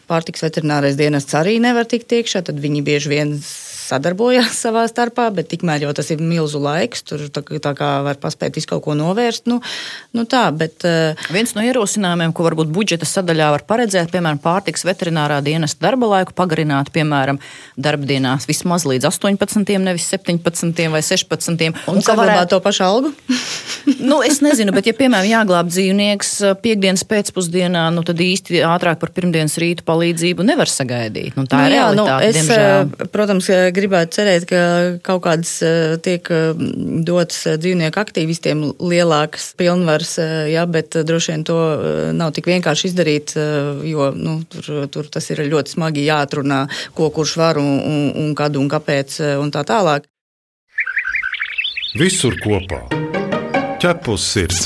Pārtiks 0.09 0.41
veterinārais 0.41 0.97
dienests 0.97 1.37
arī 1.37 1.59
nevar 1.61 1.85
tikt 1.89 2.17
iekšā. 2.17 2.41
Tad 2.49 2.57
viņi 2.61 2.81
bieži 2.85 3.13
vien 3.13 3.37
sadarbojās 3.85 4.57
savā 4.65 4.85
starpā, 4.89 5.27
bet 5.35 5.49
tikmēr 5.51 5.85
jau 5.85 5.93
tas 5.97 6.09
ir 6.13 6.23
milzu 6.23 6.61
laiks. 6.63 7.03
Tur 7.05 7.27
tā, 7.33 7.43
tā 7.43 7.73
kā 7.77 7.89
var 8.05 8.19
paspēt 8.21 8.57
visu 8.57 8.69
kaut 8.71 8.83
ko 8.87 8.95
novērst. 8.97 9.47
Nu, 9.51 9.59
nu 10.15 10.25
tā, 10.29 10.47
bet, 10.55 10.85
uh, 10.87 11.27
Viens 11.33 11.55
no 11.57 11.63
ierosinājumiem, 11.65 12.33
ko 12.35 12.45
varbūt 12.47 12.71
budžeta 12.73 13.07
sadaļā 13.09 13.51
var 13.55 13.65
paredzēt, 13.67 14.11
piemēram, 14.13 14.41
pārtiks 14.43 14.85
veterinārā 14.87 15.41
dienas 15.45 15.77
darba 15.81 16.09
laiku 16.15 16.35
pagarināt, 16.37 16.91
piemēram, 16.95 17.39
darbdienās 17.77 18.47
vismaz 18.49 18.87
līdz 18.89 19.09
18, 19.11 19.77
nevis 19.83 20.09
17 20.13 20.89
vai 20.93 21.03
16. 21.05 21.65
Un, 21.65 21.97
un 21.97 22.05
saglabāt 22.05 22.35
varētu... 22.35 22.53
to 22.55 22.61
pašu 22.65 22.85
algu? 22.87 23.13
Nu, 23.99 24.21
es 24.23 24.39
nezinu, 24.43 24.73
bet, 24.75 24.87
ja, 24.89 24.93
piemēram, 24.97 25.27
jāglāb 25.29 25.69
dzīvnieks 25.71 26.31
eh, 26.45 26.53
piekdienas 26.61 27.05
pēcpusdienā, 27.09 27.85
nu, 27.95 28.03
tad 28.07 28.21
īsti 28.21 28.61
ātrāk 28.65 28.99
par 29.01 29.11
pirmdienas 29.15 29.57
rītu 29.61 29.85
palīdzību 29.87 30.45
nevar 30.47 30.71
sagaidīt. 30.71 31.35
Nu, 31.37 31.45
tā 31.49 31.61
nu, 31.61 31.67
ir 31.69 31.75
jā, 31.75 31.83
realitāte, 31.83 32.15
nu, 32.15 32.29
es, 32.29 32.39
diemžēl. 32.39 32.89
Eh, 33.05 33.11
protams, 33.13 33.49
gribētu 33.75 34.19
cerēt, 34.19 34.47
ka 34.49 34.61
kaut 35.05 35.23
kādas 35.27 35.53
eh, 35.65 35.95
tiek 36.05 36.31
dotas 37.05 37.41
dzīvnieku 37.61 38.01
aktīvistiem 38.01 38.63
lielākas 38.81 39.51
pilnvaras, 39.59 40.15
jā, 40.51 40.65
bet 40.69 40.97
droši 41.05 41.33
vien 41.33 41.45
to 41.47 41.59
nav 42.17 42.33
tik 42.35 42.49
vienkārši 42.49 42.89
izdarīt, 42.89 43.35
jo 43.85 44.09
nu, 44.15 44.39
tur, 44.49 44.85
tur 44.91 45.09
tas 45.11 45.29
ir 45.33 45.43
ļoti 45.49 45.75
smagi 45.77 46.07
jāatrunā, 46.07 46.65
ko 46.97 47.11
kurš 47.13 47.37
var 47.41 47.61
un, 47.61 47.71
un, 47.79 48.03
un 48.25 48.35
kad 48.37 48.57
un 48.57 48.69
kāpēc 48.71 49.19
un 49.41 49.53
tā 49.53 49.65
tālāk. 49.67 50.09
Visur 51.95 52.35
kopā- 52.43 52.83
ķepus 53.81 54.31
sirds. 54.35 54.65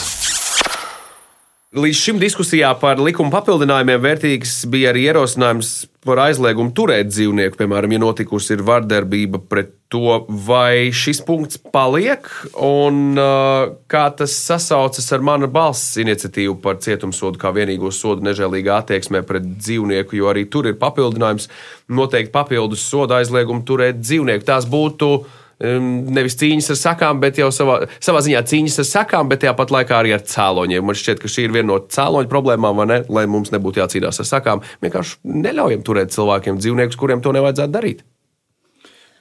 Līdz 1.70 1.98
šim 2.02 2.18
diskusijā 2.18 2.72
par 2.82 2.98
likuma 2.98 3.30
papildinājumiem 3.36 4.02
vērtīgs 4.02 4.54
bija 4.74 4.90
arī 4.90 5.04
ierosinājums 5.12 5.70
par 6.02 6.18
aizliegumu 6.24 6.72
turēt 6.74 7.12
dzīvnieku, 7.12 7.60
piemēram, 7.60 7.94
ja 7.94 8.00
notikusi 8.02 8.56
ir 8.56 8.64
vardarbība 8.66 9.38
pret 9.52 9.76
to, 9.94 10.24
vai 10.48 10.90
šis 10.96 11.22
punkts 11.28 11.60
paliek 11.62 12.26
un 12.66 13.20
uh, 13.22 13.76
kā 13.92 14.08
tas 14.18 14.34
sasaucas 14.48 15.14
ar 15.14 15.26
mana 15.26 15.50
balss 15.52 16.00
iniciatīvu 16.02 16.58
par 16.64 16.80
cietumsodu 16.82 17.42
kā 17.42 17.52
vienīgo 17.54 17.92
sodu 17.94 18.26
nežēlīgā 18.26 18.80
attieksmē 18.82 19.22
pret 19.30 19.46
dzīvnieku, 19.60 20.18
jo 20.18 20.32
arī 20.32 20.48
tur 20.50 20.72
ir 20.72 20.80
papildinājums 20.82 21.52
noteikti 21.94 22.34
papildus 22.34 22.88
soda 22.90 23.22
aizliegumu 23.22 23.62
turēt 23.70 24.02
dzīvnieku. 24.02 24.48
Tās 24.50 24.66
būtu 24.70 25.12
uh, 25.20 25.38
nevis 25.60 26.38
cīņas 26.40 26.72
ar 26.72 26.78
sakām, 26.80 27.20
bet 27.20 27.40
jau 27.42 27.50
savā, 27.52 27.82
savā 28.04 28.22
ziņā 28.24 28.44
cīņas 28.48 28.80
ar 28.84 28.88
sakām, 28.88 29.32
bet 29.32 29.44
tāpat 29.44 29.74
laikā 29.76 29.98
arī 30.00 30.14
ar 30.16 30.24
cēloņiem. 30.24 30.86
Man 30.88 30.96
šķiet, 30.96 31.20
ka 31.20 31.32
šī 31.32 31.50
ir 31.50 31.56
viena 31.56 31.74
no 31.74 31.80
cēloņa 31.84 32.32
problēmām, 32.32 32.86
ne? 32.88 33.02
lai 33.12 33.26
mums 33.28 33.52
nebūtu 33.56 33.84
jācīnās 33.84 34.24
ar 34.24 34.30
sakām. 34.30 34.64
Vienkārši 34.86 35.20
neļaujam 35.28 35.84
turēt 35.84 36.16
cilvēkiem 36.16 36.62
dzīvniekus, 36.64 37.00
kuriem 37.00 37.26
to 37.26 37.36
nevajadzētu 37.36 37.76
darīt. 37.76 38.08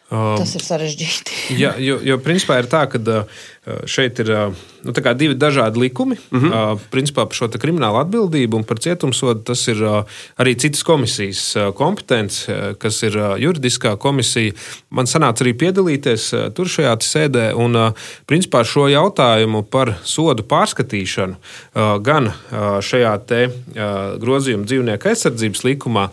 Um, 0.09 0.38
Tas 0.40 0.55
ir 0.57 0.62
sarežģīti. 0.64 1.35
jā, 1.61 1.74
jo, 1.85 1.98
jo 2.01 2.16
principā 2.24 2.62
ir 2.62 2.70
tā, 2.72 2.87
ka 2.88 2.96
uh, 3.03 3.42
šeit 3.87 4.18
ir 4.18 4.33
nu, 4.83 4.92
divi 5.14 5.35
dažādi 5.35 5.78
likumi. 5.78 6.16
-huh. 6.31 6.72
uh, 6.72 6.81
principā 6.90 7.26
par 7.26 7.35
šo 7.35 7.48
kriminālu 7.48 8.00
atbildību 8.04 8.57
un 8.57 8.64
par 8.64 8.78
cietumsodu 8.78 9.42
tas 9.42 9.68
ir 9.68 9.76
arī 10.38 10.54
citas 10.59 10.83
komisijas 10.83 11.57
kompetence, 11.74 12.46
kas 12.78 13.02
ir 13.02 13.12
juridiskā 13.38 13.96
komisija. 13.96 14.52
Man 14.90 15.07
sanāca 15.07 15.44
arī 15.44 15.52
piedalīties 15.52 16.52
tur 16.54 16.66
šajā 16.66 16.96
sēdē. 17.00 17.54
Un, 17.54 17.92
principā 18.26 18.64
šo 18.64 18.88
jautājumu 18.88 19.62
par 19.70 19.94
sodu 20.04 20.44
pārskatīšanu 20.48 21.37
gan 22.04 22.31
šajā 22.85 23.14
grozījuma 24.22 24.68
dzīvnieku 24.68 25.11
aizsardzības 25.12 25.64
likumā, 25.66 26.09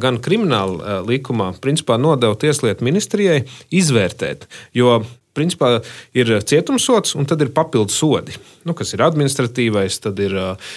gan 0.00 0.20
krimināla 0.22 1.02
likumā, 1.08 1.52
principā 1.64 1.98
nodeva 2.00 2.36
Tieslietu 2.38 2.86
ministrijai 2.86 3.44
izvērtēt. 3.74 4.48
Jo 4.74 5.02
principā 5.34 5.78
ir 6.16 6.30
cietumsots 6.46 7.16
un 7.18 7.28
tad 7.28 7.42
ir 7.44 7.52
papildus 7.54 7.98
sodi, 8.00 8.36
nu, 8.64 8.74
kas 8.76 8.94
ir 8.94 9.04
administratīvais, 9.04 10.00
tad 10.04 10.20
ir 10.22 10.36
uh, 10.38 10.72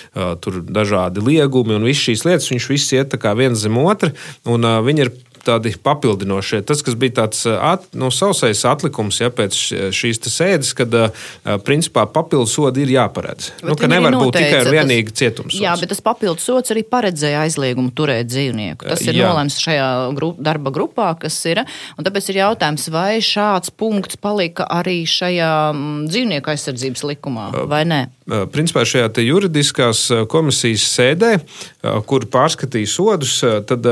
dažādi 0.68 1.24
liegumi 1.24 1.78
un 1.78 1.88
visas 1.88 2.08
šīs 2.08 2.26
lietas. 2.28 2.52
Viņš 2.52 2.70
viss 2.74 2.96
iet 2.98 3.18
viens 3.38 3.60
zem 3.62 3.78
otra, 3.82 4.12
un 4.50 4.66
uh, 4.66 4.80
viņi 4.86 5.06
ir 5.06 5.14
tādi 5.48 5.74
papildinošie. 5.84 6.62
Tas, 6.68 6.84
kas 6.86 6.98
bija 7.00 7.22
tāds 7.22 7.44
at, 7.48 7.88
nu, 7.98 8.12
sausais 8.14 8.64
atlikums 8.68 9.22
ja, 9.22 9.32
pēc 9.34 9.58
šīs 9.96 10.22
sēdes, 10.28 10.74
kad 10.78 10.94
principā 11.68 12.06
papildus 12.12 12.56
sodi 12.58 12.84
ir 12.86 12.94
jāparedz. 12.98 13.52
Bet 13.62 13.72
nu, 13.72 13.78
ka 13.80 13.90
nevar 13.92 14.16
noteica, 14.16 14.28
būt 14.28 14.40
tikai 14.42 14.62
un 14.66 14.74
vienīgi 14.76 15.16
cietums. 15.18 15.58
Jā, 15.62 15.76
bet 15.80 15.92
tas 15.94 16.04
papildus 16.04 16.48
sods 16.48 16.74
arī 16.76 16.84
paredzēja 16.88 17.46
aizliegumu 17.46 17.94
turēt 17.96 18.30
dzīvnieku. 18.32 18.88
Tas 18.88 19.04
ir 19.08 19.18
jā. 19.18 19.30
nolēmts 19.30 19.60
šajā 19.64 19.88
gru, 20.18 20.34
darba 20.40 20.74
grupā, 20.76 21.12
kas 21.22 21.38
ir. 21.50 21.64
Tāpēc 21.98 22.32
ir 22.32 22.42
jautājums, 22.42 22.90
vai 22.94 23.20
šāds 23.24 23.74
punkts 23.74 24.20
palika 24.22 24.68
arī 24.80 25.00
šajā 25.08 25.52
dzīvnieku 26.08 26.54
aizsardzības 26.54 27.08
likumā 27.14 27.50
vai 27.70 27.84
nē? 27.88 28.02
Principā 28.52 28.84
šajā 28.88 29.24
juridiskās 29.24 30.08
komisijas 30.32 30.88
sēdē, 30.92 31.38
kur 32.10 32.28
pārskatīja 32.32 32.90
sodus, 32.92 33.40
tad 33.70 33.88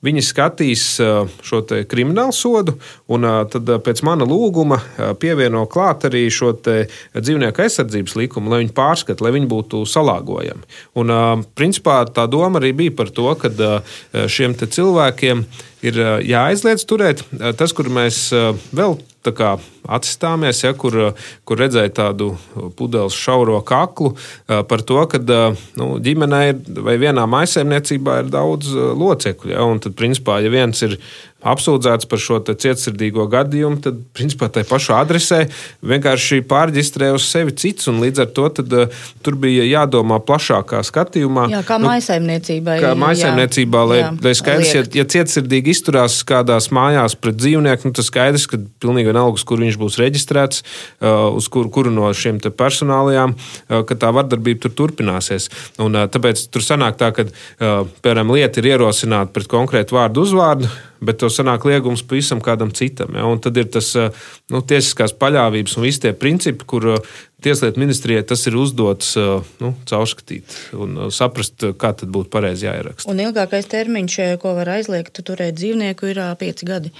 Viņi 0.00 0.22
skatīs 0.24 0.84
šo 1.44 1.60
kriminālu 1.90 2.32
sodu, 2.32 2.72
un 3.12 3.26
tad 3.52 3.68
pēc 3.84 4.00
mana 4.06 4.24
lūguma 4.24 4.78
pievieno 5.20 5.66
klāt 5.68 6.06
arī 6.08 6.22
šo 6.32 6.54
dzīvnieku 6.56 7.64
aizsardzības 7.66 8.16
likumu, 8.16 8.48
lai 8.48 8.62
viņi 8.62 8.76
pārskatītu, 8.76 9.26
lai 9.26 9.34
viņi 9.36 9.50
būtu 9.50 9.82
salāgojami. 9.84 10.64
Un, 11.00 11.12
principā 11.52 12.00
tā 12.08 12.24
doma 12.32 12.62
arī 12.62 12.72
bija 12.80 12.96
par 12.96 13.12
to, 13.12 13.28
ka 13.42 13.52
šiem 14.24 14.56
cilvēkiem 14.60 15.44
ir 15.44 15.69
jāaizliedz 15.82 16.84
turēt 16.88 17.22
tas, 17.56 17.72
kur 17.76 17.88
mēs 17.92 18.28
vēl 18.76 18.98
atstāmies, 19.84 20.62
ja, 20.64 20.72
kur, 20.76 20.94
kur 21.44 21.60
redzēja 21.60 21.92
tādu 21.92 22.30
pudeles 22.76 23.16
šauro 23.16 23.58
kaklu 23.66 24.14
par 24.46 24.84
to, 24.86 25.00
ka 25.12 25.20
nu, 25.76 25.88
ģimenē 26.00 26.42
vai 26.80 26.96
vienā 27.00 27.26
maisaimniecībā 27.28 28.20
ir 28.22 28.30
daudz 28.32 28.72
locekļu. 28.72 29.52
Ja, 29.52 29.66
tad, 29.84 29.96
principā, 29.98 30.40
ja 30.44 30.52
viens 30.52 30.80
ir 30.86 30.96
apsūdzēts 31.40 32.08
par 32.10 32.20
šo 32.20 32.38
cietsirdīgo 32.50 33.24
gadījumu, 33.30 33.80
tad, 33.84 34.00
principā, 34.16 34.50
tai 34.52 34.64
pašā 34.68 35.00
adresē 35.00 35.40
vienkārši 35.86 36.42
pārģistrē 36.48 37.10
uz 37.16 37.26
sevi 37.28 37.54
cits. 37.56 37.88
Līdz 37.90 38.24
ar 38.24 38.28
to 38.36 38.46
tad, 38.60 38.74
uh, 38.76 39.06
tur 39.24 39.36
bija 39.40 39.64
jādomā 39.66 40.20
plašākā 40.24 40.82
skatījumā. 40.86 41.48
Jā, 41.52 41.62
kā 41.66 41.78
nu, 41.80 41.88
maisaimniecībai. 41.90 42.76
Kā 42.82 42.92
maisaimniecībā, 42.98 43.84
lai, 43.90 44.00
jā, 44.02 44.10
lai 44.26 44.34
skaidrs, 44.38 44.74
ja, 44.76 44.84
ja 45.00 45.06
cietsirdīgi 45.14 45.74
izturās 45.74 46.20
kādās 46.28 46.70
mājās 46.74 47.16
pret 47.20 47.38
dzīvnieku, 47.40 47.88
nu, 47.88 47.96
tas 47.96 48.10
skaidrs, 48.12 48.46
ka 48.50 48.60
pilnīgi 48.82 49.10
vienalga, 49.10 49.44
kur 49.48 49.62
viņš 49.64 49.80
būs 49.80 49.98
reģistrēts, 50.00 50.64
uh, 51.00 51.30
uz 51.36 51.48
kuru, 51.52 51.72
kuru 51.72 51.94
no 51.94 52.10
šiem 52.16 52.40
personālajām, 52.40 53.34
uh, 53.36 53.80
ka 53.88 53.98
tā 53.98 54.12
vardarbība 54.16 54.66
tur 54.66 54.76
turpināsies. 54.84 55.50
Un, 55.80 55.96
tāpēc 56.12 56.46
tur 56.52 56.64
sanāk 56.64 57.00
tā, 57.00 57.10
ka, 57.16 57.26
piemēram, 57.58 58.32
lieta 58.36 58.60
ir 58.60 58.72
ierosināta 58.74 59.34
pret 59.34 59.50
konkrētu 59.50 59.96
vārdu 59.96 60.24
uzvārdu 60.26 60.70
bet 61.00 61.20
to 61.20 61.29
sanāk 61.32 61.64
liegums 61.68 62.02
pavisam 62.06 62.42
kādam 62.44 62.72
citam. 62.76 63.14
Ja? 63.16 63.26
Un 63.30 63.40
tad 63.42 63.58
ir 63.60 63.70
tas 63.72 63.90
eh, 63.98 64.10
nu, 64.52 64.62
tiesiskās 64.62 65.14
paļāvības 65.20 65.76
un 65.78 65.86
visi 65.86 66.04
tie 66.06 66.14
principi, 66.16 66.68
kur 66.68 66.94
eh, 66.96 67.18
Tieslietu 67.40 67.80
ministrijai 67.80 68.20
tas 68.28 68.42
ir 68.50 68.58
uzdots 68.60 69.14
eh, 69.16 69.52
nu, 69.64 69.70
caurskatīt 69.88 70.58
un 70.76 71.08
saprast, 71.14 71.64
kā 71.80 71.94
tad 71.96 72.12
būtu 72.12 72.28
pareizi 72.34 72.66
jāieraksta. 72.66 73.08
Un 73.08 73.22
ilgākais 73.24 73.70
termiņš, 73.72 74.18
ko 74.42 74.52
var 74.58 74.74
aizliegt 74.76 75.22
turēt 75.24 75.56
dzīvnieku, 75.56 76.12
ir 76.12 76.20
pieci 76.40 76.68
gadi. 76.68 76.92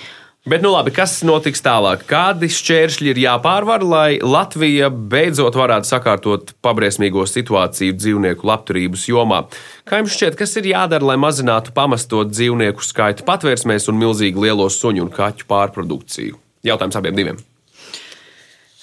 Bet, 0.48 0.62
nu 0.64 0.70
labi, 0.72 0.88
kas 0.96 1.18
notiks 1.20 1.60
tālāk? 1.60 2.06
Kādi 2.08 2.48
šķēršļi 2.48 3.10
ir 3.12 3.18
jāpārvar, 3.26 3.82
lai 3.84 4.14
Latvija 4.24 4.88
beidzot 4.88 5.58
varētu 5.60 5.90
sakārtot 5.90 6.54
pabriesmīgo 6.64 7.26
situāciju 7.28 7.98
dzīvnieku 7.98 8.48
labturības 8.48 9.04
jomā? 9.10 9.42
Kā 9.84 10.00
jums 10.00 10.16
šķiet, 10.16 10.38
kas 10.40 10.56
ir 10.56 10.70
jādara, 10.72 11.10
lai 11.12 11.18
mazinātu 11.20 11.76
pamestot 11.76 12.32
dzīvnieku 12.32 12.88
skaitu 12.88 13.28
patvērsmēs 13.28 13.90
un 13.92 14.00
milzīgi 14.00 14.40
lielo 14.40 14.70
suņu 14.72 15.04
un 15.04 15.12
kaķu 15.12 15.44
pārprodukciju? 15.52 16.40
Jautājums 16.64 16.96
abiem 16.96 17.20
diviem. 17.20 17.44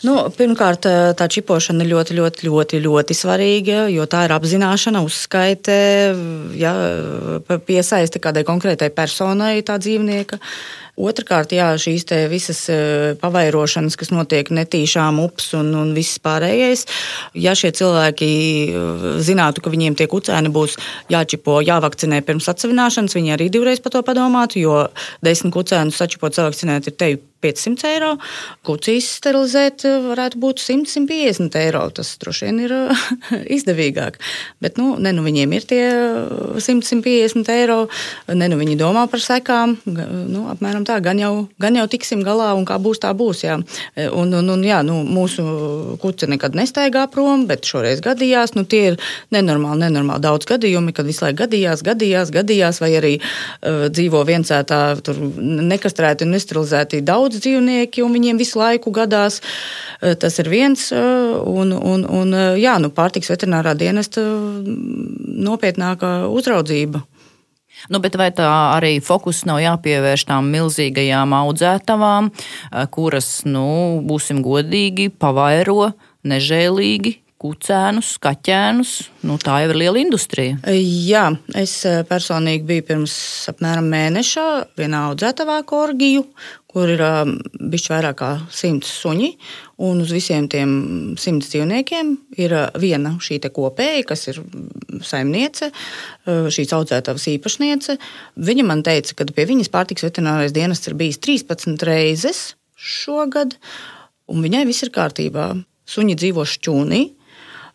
Nu, 0.05 0.13
pirmkārt, 0.29 0.85
tā 1.17 1.25
čipošana 1.25 1.81
ir 1.81 1.89
ļoti, 1.89 2.15
ļoti, 2.19 2.45
ļoti, 2.45 2.79
ļoti 2.85 3.15
svarīga, 3.17 3.87
jo 3.89 4.05
tā 4.05 4.27
ir 4.27 4.33
apzināšana, 4.35 5.01
uzskaite, 5.01 5.77
ja, 6.53 6.73
piesaisti 7.65 8.21
kādai 8.21 8.45
konkrētai 8.45 8.91
personai, 8.93 9.55
tā 9.65 9.79
dzīvnieka. 9.81 10.37
Otrakārt, 10.97 11.51
jā, 11.53 11.67
šīs 11.77 12.07
visas 12.25 12.63
e, 12.73 12.77
pavairošanas, 13.21 13.93
kas 13.99 14.09
notiek 14.09 14.49
netīšām, 14.49 15.19
ups 15.21 15.51
un, 15.53 15.69
un 15.77 15.91
viss 15.93 16.17
pārējais. 16.23 16.87
Ja 17.37 17.53
šie 17.53 17.69
cilvēki 17.77 18.29
e, 18.33 18.81
zinātu, 19.21 19.61
ka 19.61 19.69
viņiem 19.69 19.93
tie 19.99 20.09
kucēni 20.09 20.49
būs 20.49 20.79
jāčipo, 21.13 21.59
jāvakcinē 21.61 22.23
pirms 22.25 22.49
atsevināšanas, 22.49 23.13
viņi 23.13 23.35
arī 23.37 23.51
divreiz 23.53 23.83
par 23.83 23.93
to 23.93 24.01
padomātu, 24.07 24.63
jo 24.63 24.79
desmit 25.21 25.53
kucēnus 25.53 26.01
sačipot, 26.01 26.33
savakcinēt 26.33 26.89
ir 26.89 26.97
teju 26.97 27.21
500 27.43 27.89
eiro. 27.91 28.11
Kucīs 28.65 29.09
sterilizēt 29.19 29.85
varētu 30.07 30.39
būt 30.41 30.61
100-150 30.63 31.57
eiro. 31.61 31.83
Tas 31.93 32.15
droši 32.21 32.47
vien 32.49 32.61
ir 32.65 32.73
izdevīgāk. 33.57 34.17
Bet 34.63 34.81
nu, 34.81 34.95
ne 35.01 35.13
nu 35.15 35.25
viņiem 35.25 35.53
ir 35.57 35.67
tie 35.69 35.83
100-150 36.57 37.53
eiro, 37.53 37.79
ne 38.33 38.49
nu 38.49 38.59
viņi 38.59 38.77
domā 38.79 39.05
par 39.11 39.23
sekām. 39.23 39.77
Nu, 39.85 40.47
apmēram 40.53 40.86
tā, 40.87 40.97
gan 41.03 41.19
jau, 41.21 41.31
gan 41.61 41.77
jau 41.77 41.85
tiksim 41.91 42.23
galā, 42.25 42.53
un 42.57 42.65
kā 42.67 42.77
būs, 42.81 43.01
tā 43.03 43.11
būs. 43.17 43.43
Jā. 43.45 43.57
Un, 44.07 44.33
un, 44.39 44.51
un, 44.53 44.63
jā, 44.65 44.79
nu, 44.87 44.99
mūsu 45.07 45.43
kuce 46.01 46.29
nekad 46.29 46.55
nestaigā 46.57 47.05
prom, 47.11 47.45
bet 47.49 47.67
šoreiz 47.67 48.01
gadījās. 48.05 48.55
Nu, 48.57 48.65
tie 48.69 48.83
ir 48.91 48.99
nenormāli, 49.35 49.85
nenormāli 49.85 50.23
daudz 50.23 50.47
gadījumi, 50.49 50.95
kad 50.95 51.07
visu 51.09 51.25
laiku 51.25 51.41
gadījās, 51.43 51.83
gadījās, 51.85 52.31
gadījās 52.35 52.81
vai 52.83 52.91
arī 52.99 53.13
uh, 53.19 53.87
dzīvo 53.91 54.23
viensētā, 54.27 54.81
tur 55.05 55.19
nekastrēti 55.41 56.27
un 56.27 56.35
nesterilizēti 56.35 57.03
daudz 57.05 57.41
dzīvnieki, 57.43 58.05
un 58.05 58.15
viņiem 58.17 58.41
visu 58.41 58.61
laiku 58.61 58.93
gadās. 58.95 59.41
Eh, 60.01 60.13
tas 60.19 60.37
ir 60.39 60.49
viens, 60.49 60.91
eh, 60.93 60.97
un, 61.41 61.73
un, 61.73 62.05
un 62.05 62.33
jā, 62.59 62.77
nu, 62.81 62.91
pārtiks 62.93 63.31
veterinārā 63.33 63.73
dienesta 63.77 64.21
nopietnāka 65.47 66.27
uzraudzība. 66.29 67.03
Nu, 67.91 68.01
bet 68.03 68.17
vai 68.19 68.31
tā 68.35 68.47
arī 68.77 68.97
fokus 69.03 69.43
nav 69.47 69.61
jāpievērš 69.63 70.27
tām 70.31 70.49
milzīgajām 70.53 71.35
audzētavām, 71.37 72.31
kuras, 72.93 73.29
nu, 73.47 73.67
būsim 74.07 74.41
godīgi, 74.45 75.11
pavairo 75.13 75.93
nežēlīgi, 76.27 77.17
kucēnus, 77.41 78.15
kaķēnus. 78.21 78.91
Nu, 79.27 79.37
tā 79.41 79.59
jau 79.61 79.71
ir 79.71 79.79
liela 79.83 80.01
industrija. 80.01 80.57
Jā, 80.73 81.29
es 81.57 81.79
personīgi 82.09 82.65
biju 82.67 82.85
pirms 82.87 83.15
apmēram 83.53 83.89
mēneša 83.91 84.45
vienā 84.79 85.03
audzētavā 85.11 85.59
Korgiju, 85.69 86.23
kur 86.67 86.89
ir 86.93 87.03
bijuši 87.57 87.93
vairāk 87.93 88.17
kā 88.21 88.31
simts 88.53 88.89
suņi. 89.03 89.31
Un 89.85 90.01
uz 90.01 90.13
visiem 90.13 90.47
tiem 90.49 90.71
simts 91.21 91.51
dzīvniekiem 91.53 92.13
ir 92.41 92.55
viena 92.81 93.13
šī 93.21 93.37
kopēja, 93.53 94.05
kas 94.09 94.27
ir 94.31 94.41
saimniece, 95.05 95.69
šīs 96.25 96.73
audzētavas 96.73 97.27
īpašniece. 97.35 97.99
Viņa 98.49 98.65
man 98.65 98.81
teica, 98.85 99.13
ka 99.19 99.29
pie 99.29 99.45
viņas 99.51 99.69
pārtiks 99.73 100.07
veterinārais 100.07 100.55
dienests 100.55 100.89
ir 100.89 100.97
bijis 100.97 101.21
13 101.21 101.85
reizes 101.85 102.41
šogad, 102.77 103.55
un 104.29 104.41
viņai 104.41 104.65
viss 104.69 104.85
ir 104.85 104.93
kārtībā. 104.93 105.51
Suņi 105.87 106.17
dzīvo 106.19 106.43
šķūnī, 106.43 107.01
Eh, 107.07 107.16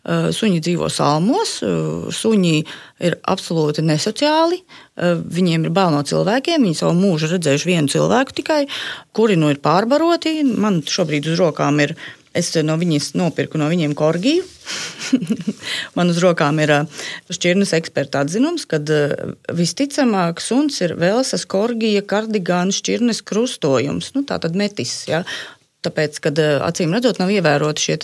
suņi 0.03 0.59
dzīvo 0.59 0.89
salmos, 0.91 1.61
eh, 1.63 1.67
suņi 2.11 2.65
ir 2.99 3.15
absolūti 3.23 3.83
nesociāli. 3.87 4.59
Eh, 4.97 5.15
viņiem 5.15 5.65
ir 5.65 5.69
bail 5.71 5.91
no 5.91 6.03
cilvēkiem. 6.03 6.59
Viņi 6.59 6.75
savu 6.75 6.93
mūžu 6.99 7.31
redzējuši 7.31 7.65
vienu 7.65 7.87
cilvēku 7.87 8.35
tikai, 8.35 8.67
kuri 9.13 9.35
nu 9.35 9.49
ir 9.49 9.57
pārbaroti. 9.63 10.43
Man 10.43 10.81
šobrīd 10.81 11.31
uz 11.31 11.39
rokām 11.39 11.81
ir. 11.81 11.95
Es 12.33 12.51
no 12.55 12.73
viņas 12.73 13.13
nopirku 13.13 13.59
no 13.59 13.69
viņiem 13.69 13.93
korģiju. 13.93 14.43
Man 15.95 16.09
uz 16.09 16.17
rokām 16.17 16.59
ir 16.59 16.87
šķirnes 17.29 17.75
eksperta 17.77 18.23
atzinums, 18.25 18.65
ka 18.65 18.79
visticamāk 19.53 20.41
suns 20.41 20.81
ir 20.81 20.95
Velsas 20.95 21.45
korģija 21.45 22.01
kardigāna 22.01 22.73
šķirnes 22.73 23.21
krustojums. 23.21 24.15
Nu, 24.15 24.23
tā 24.23 24.41
tad 24.41 24.55
metis. 24.55 25.05
Ja? 25.07 25.21
Tāpēc, 25.83 26.19
kad 26.23 26.39
eh, 26.39 26.55
acīm 26.63 26.93
redzot, 26.95 27.19
nav 27.21 27.31
ievēroti 27.33 27.85
šie 27.87 27.97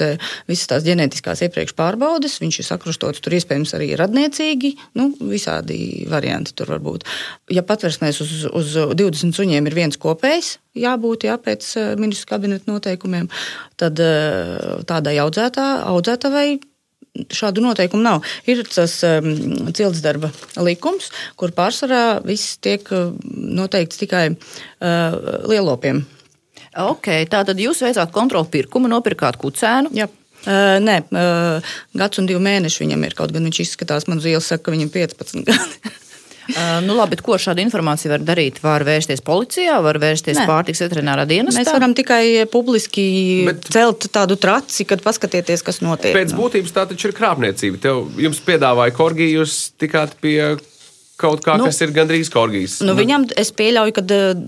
visas 0.50 0.70
tās 0.72 0.86
ģenētiskās 0.88 1.44
iepriekš 1.48 1.76
pārbaudes, 1.78 2.40
viņš 2.44 2.62
ir 2.62 2.68
sakrustots, 2.68 3.24
tur 3.24 3.36
iespējams 3.38 3.76
arī 3.78 3.92
radniecīgi, 4.00 4.74
nu, 5.00 5.10
visādi 5.32 6.06
varianti 6.12 6.56
tur 6.58 6.74
var 6.74 6.84
būt. 6.84 7.08
Ja 7.56 7.64
patversmēs 7.68 8.22
uz, 8.26 8.34
uz 8.52 8.76
20 9.00 9.36
suņiem 9.38 9.70
ir 9.70 9.78
viens 9.78 10.00
kopējs, 10.00 10.58
jābūt 10.80 11.28
jā, 11.30 11.38
pēc 11.42 11.70
eh, 11.80 11.94
ministru 12.00 12.34
kabineta 12.36 12.72
noteikumiem, 12.72 13.30
tad 13.80 14.02
eh, 14.04 14.84
tādai 14.90 15.20
audzētā, 15.24 15.70
audzētavai 15.94 16.50
šādu 17.34 17.64
noteikumu 17.64 18.04
nav. 18.06 18.28
Ir 18.48 18.62
tas 18.70 19.00
um, 19.08 19.32
cilts 19.76 20.04
darba 20.06 20.30
likums, 20.62 21.10
kur 21.40 21.52
pārsvarā 21.58 22.22
viss 22.24 22.60
tiek 22.64 22.86
noteikts 23.26 24.00
tikai 24.00 24.26
uh, 24.30 25.18
lielopiem. 25.50 26.06
Ok, 26.80 27.12
tātad 27.32 27.60
jūs 27.60 27.84
veicāt 27.84 28.14
kontrolu 28.16 28.48
pirkumu, 28.52 28.92
nopirkāt 28.92 29.40
kucēnu. 29.42 29.92
Jā. 29.98 30.08
Uh, 30.48 30.78
nē, 30.80 31.02
uh, 31.12 31.72
gads 32.00 32.22
un 32.22 32.30
divi 32.30 32.40
mēneši 32.40 32.86
viņam 32.86 33.02
ir. 33.04 33.16
Kaut 33.18 33.34
gan 33.36 33.44
viņš 33.50 33.64
izskatās, 33.66 34.08
man 34.08 34.22
ielas 34.24 34.48
saka, 34.48 34.70
ka 34.70 34.76
viņam 34.76 34.88
ir 34.88 35.10
15 35.12 35.50
gadi. 35.50 35.82
Uh, 36.50 36.80
nu, 36.82 36.96
labi, 36.98 37.14
ko 37.22 37.36
šādu 37.38 37.62
informāciju 37.62 38.10
var 38.10 38.24
darīt? 38.26 38.58
Var 38.64 38.82
vērsties 38.88 39.22
policijā, 39.22 39.76
var 39.86 40.00
vērsties 40.02 40.40
Nē. 40.40 40.48
pārtiks 40.50 40.82
veterinārā 40.82 41.28
dienestā. 41.30 41.62
Mēs 41.62 41.70
varam 41.76 41.94
tikai 41.94 42.24
publiski 42.50 43.06
Bet- 43.46 43.68
celt 43.70 44.08
tādu 44.10 44.34
traci, 44.42 44.88
kad 44.90 45.04
paskatieties, 45.06 45.62
kas 45.62 45.78
notiek. 45.86 46.16
Pēc 46.18 46.34
būtības 46.34 46.74
tā 46.74 46.88
taču 46.90 47.12
ir 47.12 47.14
krāpniecība. 47.20 47.78
Tev, 47.84 48.02
jums 48.18 48.42
piedāvāja 48.42 48.96
korgiju, 48.98 49.44
jūs 49.44 49.60
tikāt 49.78 50.18
pie 50.26 50.58
kaut 51.20 51.44
kā, 51.46 51.58
Nu, 51.60 51.66
kas 51.68 51.82
ir 51.84 51.92
gandrīz 51.96 52.30
korgijas. 52.32 52.78
Nu, 52.86 52.94
viņam 52.98 53.28
es 53.40 53.52
pieļauju, 53.60 53.94
ka 53.98 54.04
uh, 54.06 54.44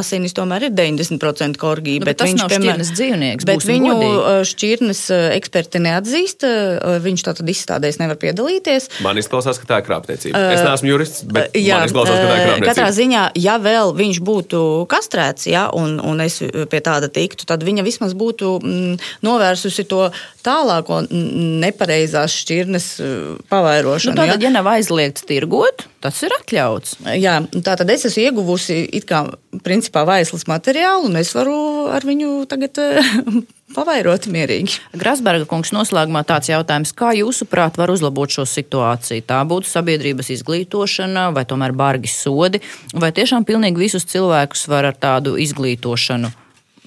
asinis 0.00 0.34
tomēr 0.36 0.66
ir 0.68 0.74
90% 0.76 1.60
korgija. 1.62 2.02
Nu, 2.02 2.08
bet 2.08 2.18
tas 2.20 2.34
nav 2.34 2.50
šķirnes 2.50 2.90
dzīvnieks, 2.96 3.46
Bet 3.46 3.64
viņu 3.68 3.92
godīgi. 3.94 4.18
uh, 4.18 4.40
šķirnes 4.50 5.02
uh, 5.14 5.24
eksperti 5.38 5.82
neatzīst. 5.86 6.46
uh, 6.46 6.98
Viņš 7.06 7.22
tātad 7.28 7.48
izstādēs 7.52 8.00
nevar 8.02 8.18
piedalīties. 8.20 8.88
Man 9.06 9.20
izklausās, 9.20 9.60
ka 9.62 9.68
tā 9.70 9.80
ir 9.82 9.86
krāpniecība. 9.86 10.42
Es 10.56 10.64
neesmu 10.66 10.92
jurists, 10.94 11.22
bet 11.26 11.54
Uh, 11.56 11.62
Jā, 11.62 11.78
man 11.78 11.86
izklausās, 11.88 12.16
ka 12.18 12.26
tā 12.26 12.26
ir 12.26 12.40
uh, 12.40 12.46
krāpniecība. 12.50 12.68
katrā 12.72 12.88
ziņā, 12.96 13.22
ja 13.40 13.54
vēl 13.62 13.92
viņš 13.96 14.18
būtu 14.26 14.60
kastrēts, 14.90 15.46
ja, 15.48 15.66
un, 15.76 15.96
un 16.02 16.20
es 16.24 16.40
pie 16.42 16.80
tāda 16.84 17.08
tiktu, 17.12 17.46
tad 17.48 17.62
viņa 17.64 17.84
vismaz 17.86 18.12
būtu 18.18 18.50
mm, 18.60 18.96
novērsusi 19.24 19.84
to 19.88 20.08
tālāko 20.46 21.02
mm, 21.06 21.60
nepareizās 21.64 22.34
šķirnes 22.42 22.88
uh, 23.00 23.06
Nu, 23.06 23.38
pavairošanu. 23.50 24.16
tātad, 24.18 24.42
ja. 24.42 24.48
ja 24.50 24.54
nav 24.58 24.66
aizliegts 24.74 25.24
tirgot, 25.28 25.86
tas 26.04 26.15
ir 26.24 26.34
atļauts. 26.38 26.96
Jā, 27.20 27.38
tā 27.64 27.74
tad 27.78 27.90
es 27.92 28.06
esmu 28.08 28.24
ieguvusi 28.28 28.78
it 28.96 29.06
kā 29.08 29.24
principā 29.64 30.04
vaislas 30.08 30.46
materiālu, 30.48 31.10
un 31.10 31.18
es 31.20 31.32
varu 31.36 31.56
ar 31.92 32.06
viņu 32.06 32.46
tagad 32.50 32.80
eh, 32.82 33.10
pavairot 33.76 34.28
mierīgi. 34.32 34.80
Grasberga 34.96 35.48
kungs 35.50 35.74
noslēgumā 35.76 36.24
tāds 36.28 36.50
jautājums, 36.52 36.94
kā 36.96 37.12
jūsuprāt 37.18 37.78
var 37.80 37.92
uzlabot 37.94 38.32
šo 38.32 38.46
situāciju? 38.48 39.26
Tā 39.26 39.42
būtu 39.48 39.70
sabiedrības 39.70 40.32
izglītošana 40.38 41.28
vai 41.36 41.46
tomēr 41.48 41.76
bargi 41.76 42.12
sodi, 42.12 42.62
vai 42.94 43.12
tiešām 43.16 43.46
pilnīgi 43.48 43.86
visus 43.86 44.08
cilvēkus 44.08 44.66
var 44.72 44.92
ar 44.92 44.98
tādu 44.98 45.36
izglītošanu 45.42 46.32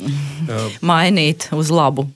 mainīt 0.91 1.49
uz 1.55 1.73
labu? 1.73 2.09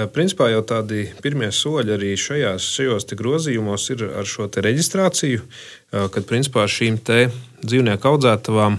Eh, 0.00 0.06
Principā 0.06 0.50
jau 0.52 0.62
tādi 0.66 1.08
pirmie 1.22 1.50
soļi 1.54 1.94
arī 1.96 2.10
šajās, 2.18 2.66
šajos 2.76 3.08
grozījumos 3.18 3.88
ir 3.94 4.04
ar 4.20 4.28
šo 4.28 4.46
te 4.52 4.62
reģistrāciju, 4.64 5.42
kad 5.90 6.26
principā 6.28 6.66
šīm 6.70 6.98
te 7.02 7.24
dzīvnieku 7.66 8.08
audzētavām, 8.10 8.78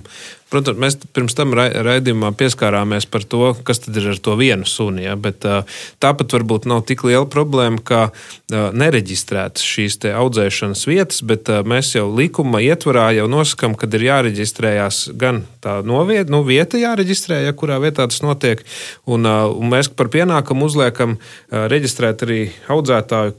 protams, 0.51 0.79
mēs 0.81 0.97
pirms 1.15 1.35
tam 1.37 1.53
ra- 1.57 1.69
raidījumā 1.85 2.31
pieskārāmies 2.37 3.07
par 3.11 3.25
to, 3.29 3.51
kas 3.67 3.81
tad 3.83 3.97
ir 3.99 4.09
ar 4.13 4.19
to 4.23 4.35
vienu 4.39 4.67
suni, 4.67 5.05
ja, 5.05 5.15
bet 5.19 5.45
eh, 5.47 5.63
tāpat 6.03 6.35
varbūt 6.35 6.67
nav 6.69 6.83
tik 6.89 7.05
liela 7.07 7.27
problēma, 7.31 7.81
kā 7.85 8.01
eh, 8.09 8.69
nereģistrētas 8.83 9.65
šīs 9.65 9.99
audzēšanas 10.11 10.85
vietas, 10.89 11.21
bet 11.27 11.51
eh, 11.51 11.61
mēs 11.67 11.93
jau 11.95 12.07
likuma 12.09 12.63
ietvarā 12.65 13.09
jau 13.17 13.27
nosakam, 13.31 13.75
kad 13.79 13.93
ir 13.97 14.07
jāreģistrējās 14.09 15.03
gan 15.21 15.43
tā 15.63 15.79
novieta, 15.87 16.31
nu, 16.33 16.43
vieta 16.47 16.81
jāreģistrē, 16.81 17.43
ja 17.45 17.53
kurā 17.57 17.79
vietā 17.83 18.07
tas 18.09 18.23
notiek, 18.25 18.65
un, 19.05 19.27
eh, 19.27 19.43
un 19.51 19.75
mēs 19.75 19.91
par 19.93 20.11
pienākumu 20.13 20.71
uzliekam 20.71 21.19
eh, 21.19 21.67
reģistrēt 21.71 22.25
arī 22.27 22.41
audzētāju 22.71 23.37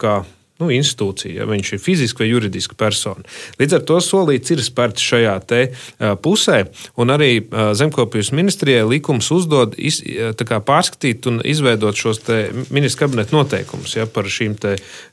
nu, 0.63 0.71
institūcija, 0.73 1.43
ja 1.43 1.49
viņš 1.51 1.75
ir 1.75 1.83
fiziska 1.83 2.25
vai 2.25 2.31
juridiska 2.31 2.79
persona. 2.79 3.27
Līdz 3.61 3.79
ar 3.79 3.85
to 3.89 3.99
solīts 4.05 4.55
ir 4.55 4.63
spērts 4.65 5.05
šajā 5.13 5.35
te, 5.51 5.63
uh, 5.73 6.15
pusē, 6.23 6.63
un 6.97 7.15
arī 7.15 7.33
uh, 7.43 7.73
Zemkopijas 7.79 8.33
ministrijai 8.37 8.87
likums 8.89 9.31
uzdod 9.35 9.77
iz, 9.79 10.01
kā 10.47 10.61
pārskatīt 10.65 11.27
un 11.31 11.41
izveidot 11.47 11.99
šos 11.99 12.23
ministra 12.71 13.07
kabineta 13.07 13.35
noteikumus 13.37 13.97
ja, 13.97 14.07
par 14.07 14.29
šīm 14.31 14.57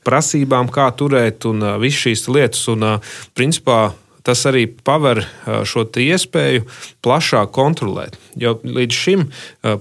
prasībām, 0.06 0.68
kā 0.72 0.90
turēt 0.96 1.46
un 1.50 1.64
uh, 1.64 1.76
visas 1.82 2.06
šīs 2.06 2.26
lietas. 2.30 2.66
Un, 2.70 2.86
uh, 2.86 3.16
principā, 3.36 3.90
Tas 4.26 4.42
arī 4.48 4.66
paver 4.68 5.22
šo 5.64 5.86
iespēju 5.88 6.66
plašāk 7.04 7.50
kontrolēt. 7.56 8.18
Jo 8.38 8.52
līdz 8.62 8.94
šim, 8.94 9.22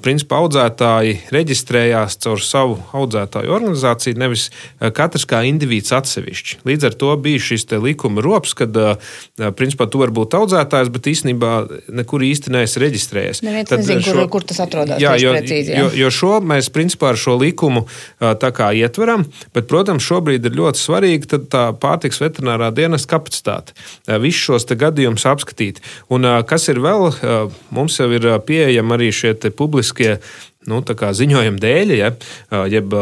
principā, 0.03 0.39
audzētāji 0.41 1.17
reģistrējās 1.35 2.15
caur 2.23 2.41
savu 2.43 2.77
audzētāju 2.97 3.51
organizāciju, 3.53 4.17
nevis 4.19 4.47
katrs 4.95 5.27
kā 5.29 5.41
indivīds 5.47 5.91
atsevišķi. 5.95 6.61
Līdz 6.67 6.87
ar 6.89 6.95
to 7.03 7.11
bija 7.21 7.41
šis 7.49 7.67
likuma 7.83 8.23
rops, 8.25 8.55
kad, 8.57 8.75
principā, 9.59 9.89
tu 9.91 10.01
vari 10.01 10.15
būt 10.15 10.37
audzētājs, 10.39 10.89
bet 10.95 11.11
īstenībā 11.11 11.51
nekur 11.99 12.23
īsti 12.25 12.53
neesi 12.55 12.81
reģistrējies. 12.81 13.43
Neviens 13.45 13.75
nezin, 13.75 14.01
kur- 14.07 14.29
kur 14.39 14.47
tas 14.47 14.59
atrodas 14.63 15.01
Jā, 15.03 15.13
jo, 15.19 15.35
precīzi, 15.35 15.75
jā. 15.75 15.83
jo, 15.83 15.91
jo 16.05 16.09
šo 16.13 16.31
mēs 16.41 16.71
principā 16.73 17.11
ar 17.13 17.19
šo 17.19 17.35
likumu 17.39 17.85
tā 18.19 18.51
kā 18.55 18.71
ietveram, 18.77 19.27
bet, 19.53 19.67
protams, 19.69 20.03
šobrīd 20.07 20.47
ir 20.47 20.57
ļoti 20.57 20.79
svarīga 20.81 21.39
tā 21.49 21.63
pārtiks 21.77 22.21
veterinārā 22.23 22.71
dienas 22.75 23.05
kapacitāte. 23.09 23.75
Visus 24.29 24.45
šos 24.49 24.67
gadījumus 24.79 25.25
apskatīt. 25.29 25.81
Un 26.13 26.27
kas 26.49 26.69
ir 26.71 26.81
vēl, 26.83 27.09
mums 27.73 27.97
jau 27.99 28.09
ir 28.13 28.29
pieejami 28.45 28.95
arī 28.97 29.09
šie 29.15 29.33
publiskie 29.49 30.19
nu, 30.67 30.81
ziņojuma 30.83 31.61
dēļ, 31.63 31.93
ja, 31.95 32.13
jeb 32.67 32.95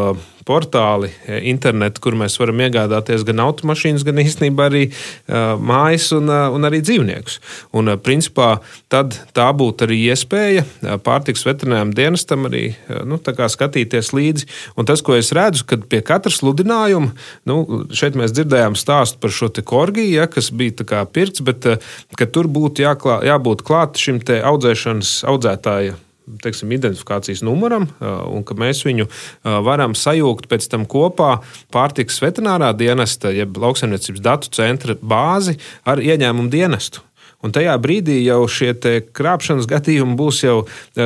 portāli, 0.48 1.10
internetu, 1.50 2.02
kur 2.04 2.16
mēs 2.16 2.38
varam 2.40 2.62
iegādāties 2.64 3.26
gan 3.28 3.42
automašīnas, 3.44 4.06
gan 4.08 4.22
īstenībā 4.22 4.70
arī 4.70 4.84
mājas 5.60 6.10
un, 6.16 6.32
un 6.32 6.68
arī 6.70 6.80
dzīvniekus. 6.86 7.40
Un, 7.76 7.92
principā, 8.04 8.62
tad 8.92 9.18
tā 9.36 9.50
būtu 9.58 9.88
arī 9.88 10.00
iespēja 10.14 10.64
pārtiks 11.04 11.44
veterināram 11.48 11.92
dienestam 11.98 12.48
arī 12.48 12.70
nu, 13.10 13.20
skatīties 13.20 14.14
līdzi. 14.16 14.48
Un 14.80 14.88
tas, 14.88 15.04
ko 15.04 15.18
es 15.20 15.34
redzu, 15.36 15.68
kad 15.68 15.84
pie 15.92 16.00
katra 16.06 16.32
sludinājuma, 16.32 17.12
nu, 17.50 17.60
šeit 17.92 18.16
mēs 18.20 18.36
dzirdējām 18.38 18.80
stāstu 18.80 19.20
par 19.24 19.36
šo 19.36 19.52
korgiju, 19.68 20.16
ja, 20.22 20.32
kas 20.32 20.54
bija 20.56 21.04
pirkts, 21.12 21.44
bet 21.44 21.68
tur 22.32 22.48
būtu 22.48 22.88
jāklā, 22.88 23.22
jābūt 23.28 23.68
klāt 23.68 24.00
šim 24.00 24.24
audzēšanas 24.24 25.24
audzētāja 25.28 25.98
teiksim, 26.44 26.72
identifikācijas 26.76 27.44
numuram, 27.46 27.88
un 28.02 28.46
ka 28.48 28.58
mēs 28.60 28.84
viņu 28.88 29.08
varam 29.66 29.96
sajaukt 29.98 30.50
pēc 30.52 30.70
tam 30.72 30.86
kopā 30.90 31.38
pārtiks 31.74 32.22
veterinārā 32.24 32.74
dienesta, 32.78 33.32
jeb 33.34 33.58
lauksaimniecības 33.62 34.24
datu 34.24 34.52
centra 34.56 34.98
bāzi 35.02 35.58
ar 35.88 36.04
ieņēmumu 36.04 36.52
dienestu. 36.54 37.04
Un 37.46 37.54
tajā 37.54 37.76
brīdī 37.78 38.18
jau 38.26 38.42
šie 38.50 38.74
krāpšanas 39.16 39.70
gadījumi 39.74 40.18
būs 40.20 40.44
jau 40.46 40.62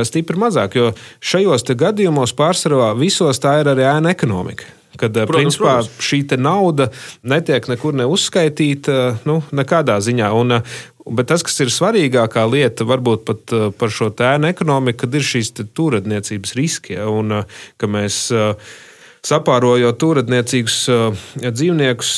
stipri 0.08 0.40
mazāk, 0.40 0.78
jo 0.78 0.92
šajos 1.20 1.66
gadījumos 1.78 2.36
pārsvarā 2.36 2.92
visos 2.98 3.42
tā 3.42 3.60
ir 3.62 3.74
arī 3.74 3.88
ēna 3.88 4.14
ekonomika. 4.16 4.70
Kad 4.92 5.14
protams, 5.14 5.32
principā, 5.32 5.74
protams. 5.80 6.04
šī 6.04 6.18
nauda 6.36 6.90
netiek 7.24 7.64
nekur 7.70 7.94
neuzskaitīta, 7.96 8.96
nu, 9.24 9.38
nekādā 9.56 9.96
ziņā. 10.04 10.28
Un, 10.36 10.58
Bet 11.02 11.32
tas, 11.32 11.42
kas 11.42 11.58
ir 11.64 11.72
svarīgākā 11.74 12.44
lieta, 12.46 12.86
varbūt 12.86 13.26
pat 13.26 13.56
uh, 13.56 13.66
par 13.74 13.90
šo 13.90 14.12
tēnu 14.14 14.50
ekonomiku, 14.52 15.02
kad 15.04 15.18
ir 15.18 15.26
šīs 15.26 15.50
turadniecības 15.74 16.56
riski. 16.58 16.96
Ja, 16.98 17.10
un 17.10 17.40
uh, 17.42 17.60
ka 17.80 17.90
mēs 17.90 18.28
uh, 18.34 18.54
sapārojot 19.22 20.00
turadniecīgus 20.02 20.76
dzīvniekus, 21.38 22.08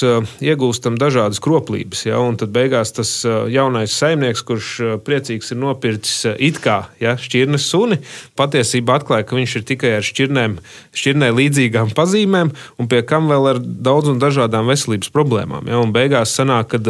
iegūstam 0.40 0.94
dažādas 0.96 1.40
kroplības. 1.44 2.06
Ja, 2.06 2.20
un 2.24 2.38
tad 2.40 2.54
beigās 2.54 2.94
tas 2.96 3.10
jaunais 3.52 3.92
saimnieks, 3.92 4.40
kurš 4.48 4.70
priecīgs 5.04 5.52
ir 5.52 5.60
nopircis 5.60 6.38
it 6.40 6.62
kā 6.64 6.78
ja, 7.04 7.12
šķirnes 7.20 7.66
suni, 7.68 7.98
patiesībā 8.40 8.96
atklāja, 9.02 9.26
ka 9.28 9.36
viņš 9.36 9.56
ir 9.60 9.66
tikai 9.68 9.90
ar 9.98 10.08
šķirnēm, 10.08 10.56
šķirnē 10.96 11.28
līdzīgām 11.36 11.92
pazīmēm, 11.98 12.54
un 12.80 12.88
pie 12.88 13.02
kam 13.04 13.28
vēl 13.28 13.50
ar 13.52 13.60
daudz 13.60 14.08
un 14.14 14.24
dažādām 14.24 14.72
veselības 14.72 15.12
problēmām. 15.12 15.68
Ja, 15.68 15.84
un 15.84 15.92
beigās 15.92 16.32
sanāk, 16.40 16.72
kad 16.72 16.88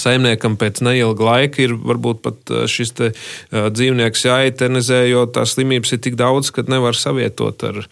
Saimniekam 0.00 0.56
pēc 0.60 0.82
neilga 0.86 1.26
laika 1.30 1.62
ir 1.64 1.76
varbūt 1.76 2.22
pat 2.24 2.54
uh, 2.54 2.64
šis 2.70 2.94
te, 2.98 3.12
uh, 3.12 3.68
dzīvnieks 3.74 4.26
jāetenizē, 4.28 5.04
jo 5.10 5.26
tās 5.32 5.56
slimības 5.56 5.96
ir 5.96 6.04
tik 6.06 6.18
daudz, 6.20 6.52
ka 6.54 6.66
nevar 6.68 6.98
savietot 6.98 7.64
ar, 7.68 7.82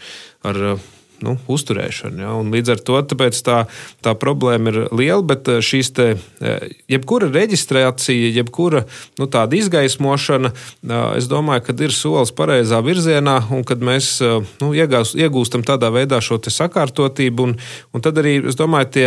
ar 0.47 0.62
uh, 0.75 0.87
nu, 1.24 1.37
uzturēšanu. 1.50 2.22
Ja? 2.22 2.35
Un 2.37 2.52
līdz 2.55 2.74
ar 2.74 2.83
to 2.87 3.00
tā, 3.46 3.59
tā 4.05 4.14
problēma 4.18 4.72
ir 4.72 4.79
liela, 4.90 5.22
bet 5.26 5.48
uh, 5.50 5.61
šīs 5.64 5.92
te, 5.96 6.09
uh, 6.16 6.66
jebkura 6.90 7.31
reģistrācija, 7.33 8.33
jebkura 8.37 8.85
nu, 9.20 9.29
tāda 9.31 9.59
izgaismošana, 9.59 10.52
uh, 10.52 10.96
es 11.18 11.29
domāju, 11.31 11.66
ka 11.68 11.76
ir 11.87 11.94
solis 11.94 12.35
pareizā 12.37 12.81
virzienā, 12.85 13.38
un 13.55 13.64
kad 13.66 13.83
mēs 13.85 14.16
nu, 14.61 14.72
iegūst, 14.76 15.16
iegūstam 15.18 15.64
tādā 15.66 15.90
veidā 15.94 16.20
šo 16.24 16.38
sakārtotību, 16.42 17.46
un, 17.46 17.55
un 17.94 18.05
tad 18.05 18.18
arī, 18.20 18.37
es 18.48 18.59
domāju, 18.59 18.90
tie 18.92 19.07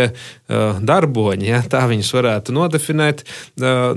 darboņi, 0.50 1.46
ja, 1.46 1.60
tā 1.70 1.82
viņus 1.88 2.10
varētu 2.14 2.54
nodefinēt, 2.54 3.22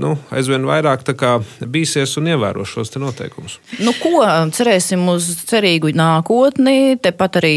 nu, 0.00 0.14
aizvien 0.34 0.64
vairāk 0.68 1.04
kā 1.18 1.34
bīsies 1.60 2.14
un 2.20 2.30
ievēro 2.32 2.64
šos 2.68 2.92
te 2.94 3.02
noteikumus. 3.02 3.58
Nu, 3.82 3.92
ko 4.00 4.22
cerēsim 4.54 5.02
uz 5.12 5.26
cerīgu 5.48 5.92
nākotni? 5.96 6.96
Tepat 7.02 7.40
arī 7.42 7.54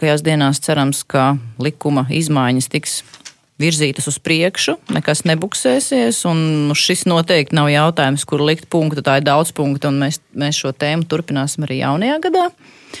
tuvākajās 0.00 0.22
dienās 0.24 0.60
cerams, 0.64 1.04
ka 1.04 1.36
likuma 1.60 2.06
izmaiņas 2.08 2.68
tiks 2.72 3.02
virzītas 3.60 4.06
uz 4.08 4.16
priekšu, 4.16 4.78
nekas 4.88 5.26
nebuksēsies. 5.28 6.22
Šis 6.72 7.04
noteikti 7.04 7.54
nav 7.54 7.68
jautājums, 7.68 8.24
kur 8.24 8.40
likt 8.40 8.70
punktu. 8.72 9.02
Tā 9.04 9.18
ir 9.20 9.26
daudz 9.28 9.52
punktu, 9.52 9.90
un 9.90 10.00
mēs, 10.00 10.20
mēs 10.32 10.56
šo 10.56 10.72
tēmu 10.72 11.04
turpināsim 11.04 11.66
arī 11.66 11.82
jaunajā 11.82 12.16
gadā. 12.24 12.46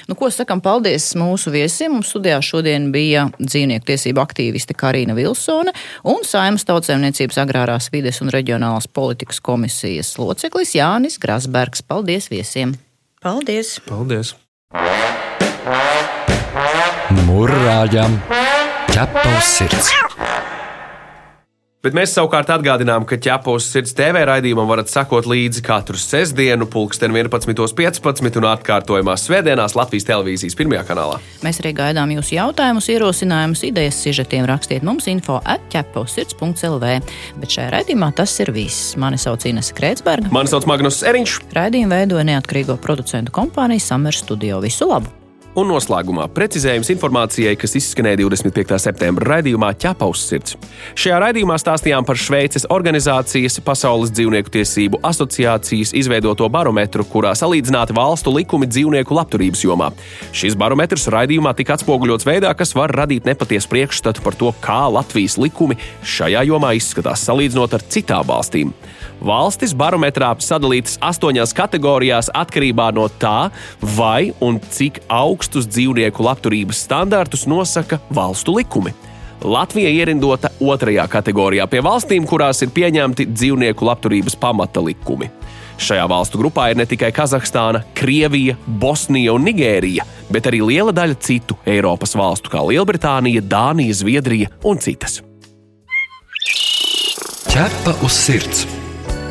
Nu, 0.06 0.14
ko 0.14 0.28
sakam, 0.30 0.60
paldies 0.60 1.08
mūsu 1.16 1.50
viesiem. 1.50 1.96
Mums 1.96 2.12
studijā 2.12 2.36
šodien 2.44 2.92
bija 2.92 3.30
dzīvnieku 3.40 3.88
tiesību 3.88 4.20
aktīviste 4.20 4.76
Karina 4.76 5.16
Vilsone 5.16 5.72
un 6.04 6.20
Saimas 6.28 6.68
tautsēmniecības 6.68 7.40
agrārās 7.40 7.88
vides 7.90 8.20
un 8.20 8.30
reģionālās 8.30 8.86
politikas 8.92 9.40
komisijas 9.40 10.12
loceklis 10.20 10.76
Jānis 10.76 11.16
Grasbergs. 11.18 11.80
Paldies 11.80 12.28
viesiem! 12.28 12.76
Paldies! 13.24 13.78
Paldies! 13.88 14.36
Murrājam! 17.26 18.20
ķepa 18.90 19.26
uz 19.36 19.46
sirds! 19.58 19.90
Bet 21.80 21.94
mēs 21.96 22.12
savukārt 22.12 22.50
atgādinām, 22.52 23.06
ka 23.08 23.16
ķepos 23.16 23.64
sirds 23.72 23.94
TV 23.96 24.20
raidījumam 24.28 24.66
varat 24.68 24.90
sekot 24.92 25.24
līdzi 25.24 25.62
katru 25.64 25.96
sestdienu, 25.96 26.66
pulksten 26.68 27.14
11.15 27.16 28.36
un 28.36 28.46
atkārtojumās 28.50 29.24
svētdienās 29.24 29.72
Latvijas 29.78 30.04
televīzijas 30.10 30.58
pirmajā 30.58 30.82
kanālā. 30.90 31.16
Mēs 31.40 31.62
arī 31.62 31.72
gaidām 31.78 32.12
jūsu 32.12 32.36
jautājumus, 32.36 32.90
ierosinājumus, 32.92 33.62
idejas, 33.70 34.02
sižetiem. 34.04 34.44
Rakstiet 34.50 34.84
mums 34.84 35.08
info 35.08 35.38
atķeposirds.lv. 35.40 36.90
Bet 37.40 37.56
šajā 37.56 37.70
raidījumā 37.78 38.10
tas 38.18 38.34
ir 38.44 38.52
viss. 38.52 38.92
Mani 39.00 39.16
sauc 39.22 39.48
Ines 39.48 39.72
Kreitsberga. 39.72 40.28
Mani 40.36 40.52
sauc 40.52 40.68
Magnus 40.68 41.00
Eriņš. 41.00 41.38
Raidījumu 41.56 41.96
veidoja 41.96 42.28
neatkarīgo 42.34 42.76
producentu 42.84 43.32
kompānija 43.40 43.88
Summer 43.88 44.20
Studio. 44.20 44.60
Visu 44.60 44.90
labu! 44.92 45.19
Un 45.58 45.66
noslēgumā 45.66 46.28
precizējums 46.30 46.92
informācijai, 46.92 47.56
kas 47.58 47.72
izskanēja 47.74 48.20
25. 48.20 48.76
septembra 48.78 49.32
raidījumā 49.32 49.72
Ķepaus 49.82 50.22
sirds. 50.28 50.54
Šajā 50.94 51.16
raidījumā 51.24 51.56
stāstījām 51.58 52.06
par 52.06 52.20
Šveices 52.22 52.68
organizācijas 52.70 53.58
Pasaules 53.66 54.12
dzīvnieku 54.14 54.52
tiesību 54.54 55.00
asociācijas 55.10 55.90
izveidoto 55.98 56.46
barometru, 56.54 57.02
kurā 57.02 57.34
salīdzināti 57.34 57.96
valstu 57.98 58.36
likumi 58.36 58.70
dzīvnieku 58.70 59.18
labturības 59.18 59.64
jomā. 59.66 59.90
Šis 60.30 60.54
barometrs 60.60 61.10
raidījumā 61.10 61.56
tika 61.58 61.74
atspoguļots 61.74 62.30
veidā, 62.30 62.54
kas 62.54 62.76
var 62.78 62.94
radīt 63.02 63.26
nepatiesu 63.26 63.74
priekšstatu 63.74 64.22
par 64.22 64.38
to, 64.38 64.54
kā 64.62 64.84
Latvijas 64.86 65.34
likumi 65.42 65.80
šajā 66.06 66.46
jomā 66.46 66.76
izskatās 66.78 67.26
salīdzinot 67.26 67.74
ar 67.74 67.88
citām 67.90 68.30
valstīm. 68.30 68.70
Valstis 69.20 69.74
barometrā 69.76 70.30
sadalītas 70.40 70.96
astoņās 71.04 71.52
kategorijās 71.56 72.30
atkarībā 72.36 72.88
no 72.96 73.06
tā, 73.20 73.50
vai 73.96 74.32
un 74.40 74.60
cik 74.72 75.02
augstus 75.12 75.68
dzīvnieku 75.68 76.24
labturības 76.24 76.84
standartus 76.86 77.46
nosaka 77.50 78.00
valstu 78.16 78.56
likumi. 78.56 78.94
Latvija 79.44 79.88
ierindota 79.92 80.50
otrajā 80.60 81.06
kategorijā 81.08 81.64
pie 81.68 81.80
valstīm, 81.84 82.26
kurās 82.28 82.60
ir 82.64 82.72
pieņemti 82.76 83.28
dzīvnieku 83.32 83.86
labturības 83.88 84.36
pamata 84.40 84.82
likumi. 84.84 85.30
Šajā 85.80 86.04
valstu 86.12 86.40
grupā 86.40 86.66
ir 86.70 86.76
ne 86.76 86.84
tikai 86.88 87.08
Kazahstāna, 87.16 87.80
Krievija, 87.96 88.58
Bosnija 88.66 89.32
un 89.32 89.46
Nigērija, 89.48 90.04
bet 90.32 90.48
arī 90.50 90.60
liela 90.64 90.92
daļa 90.92 91.16
citu 91.24 91.56
Eiropas 91.64 92.12
valstu, 92.20 92.52
kā 92.52 92.60
Lielbritānija, 92.68 93.40
Dānija, 93.40 93.96
Zviedrija 94.02 94.52
un 94.60 94.80
citas. 94.80 95.22
Ķepa 97.48 97.96
uz 98.04 98.20
sirds! 98.28 98.79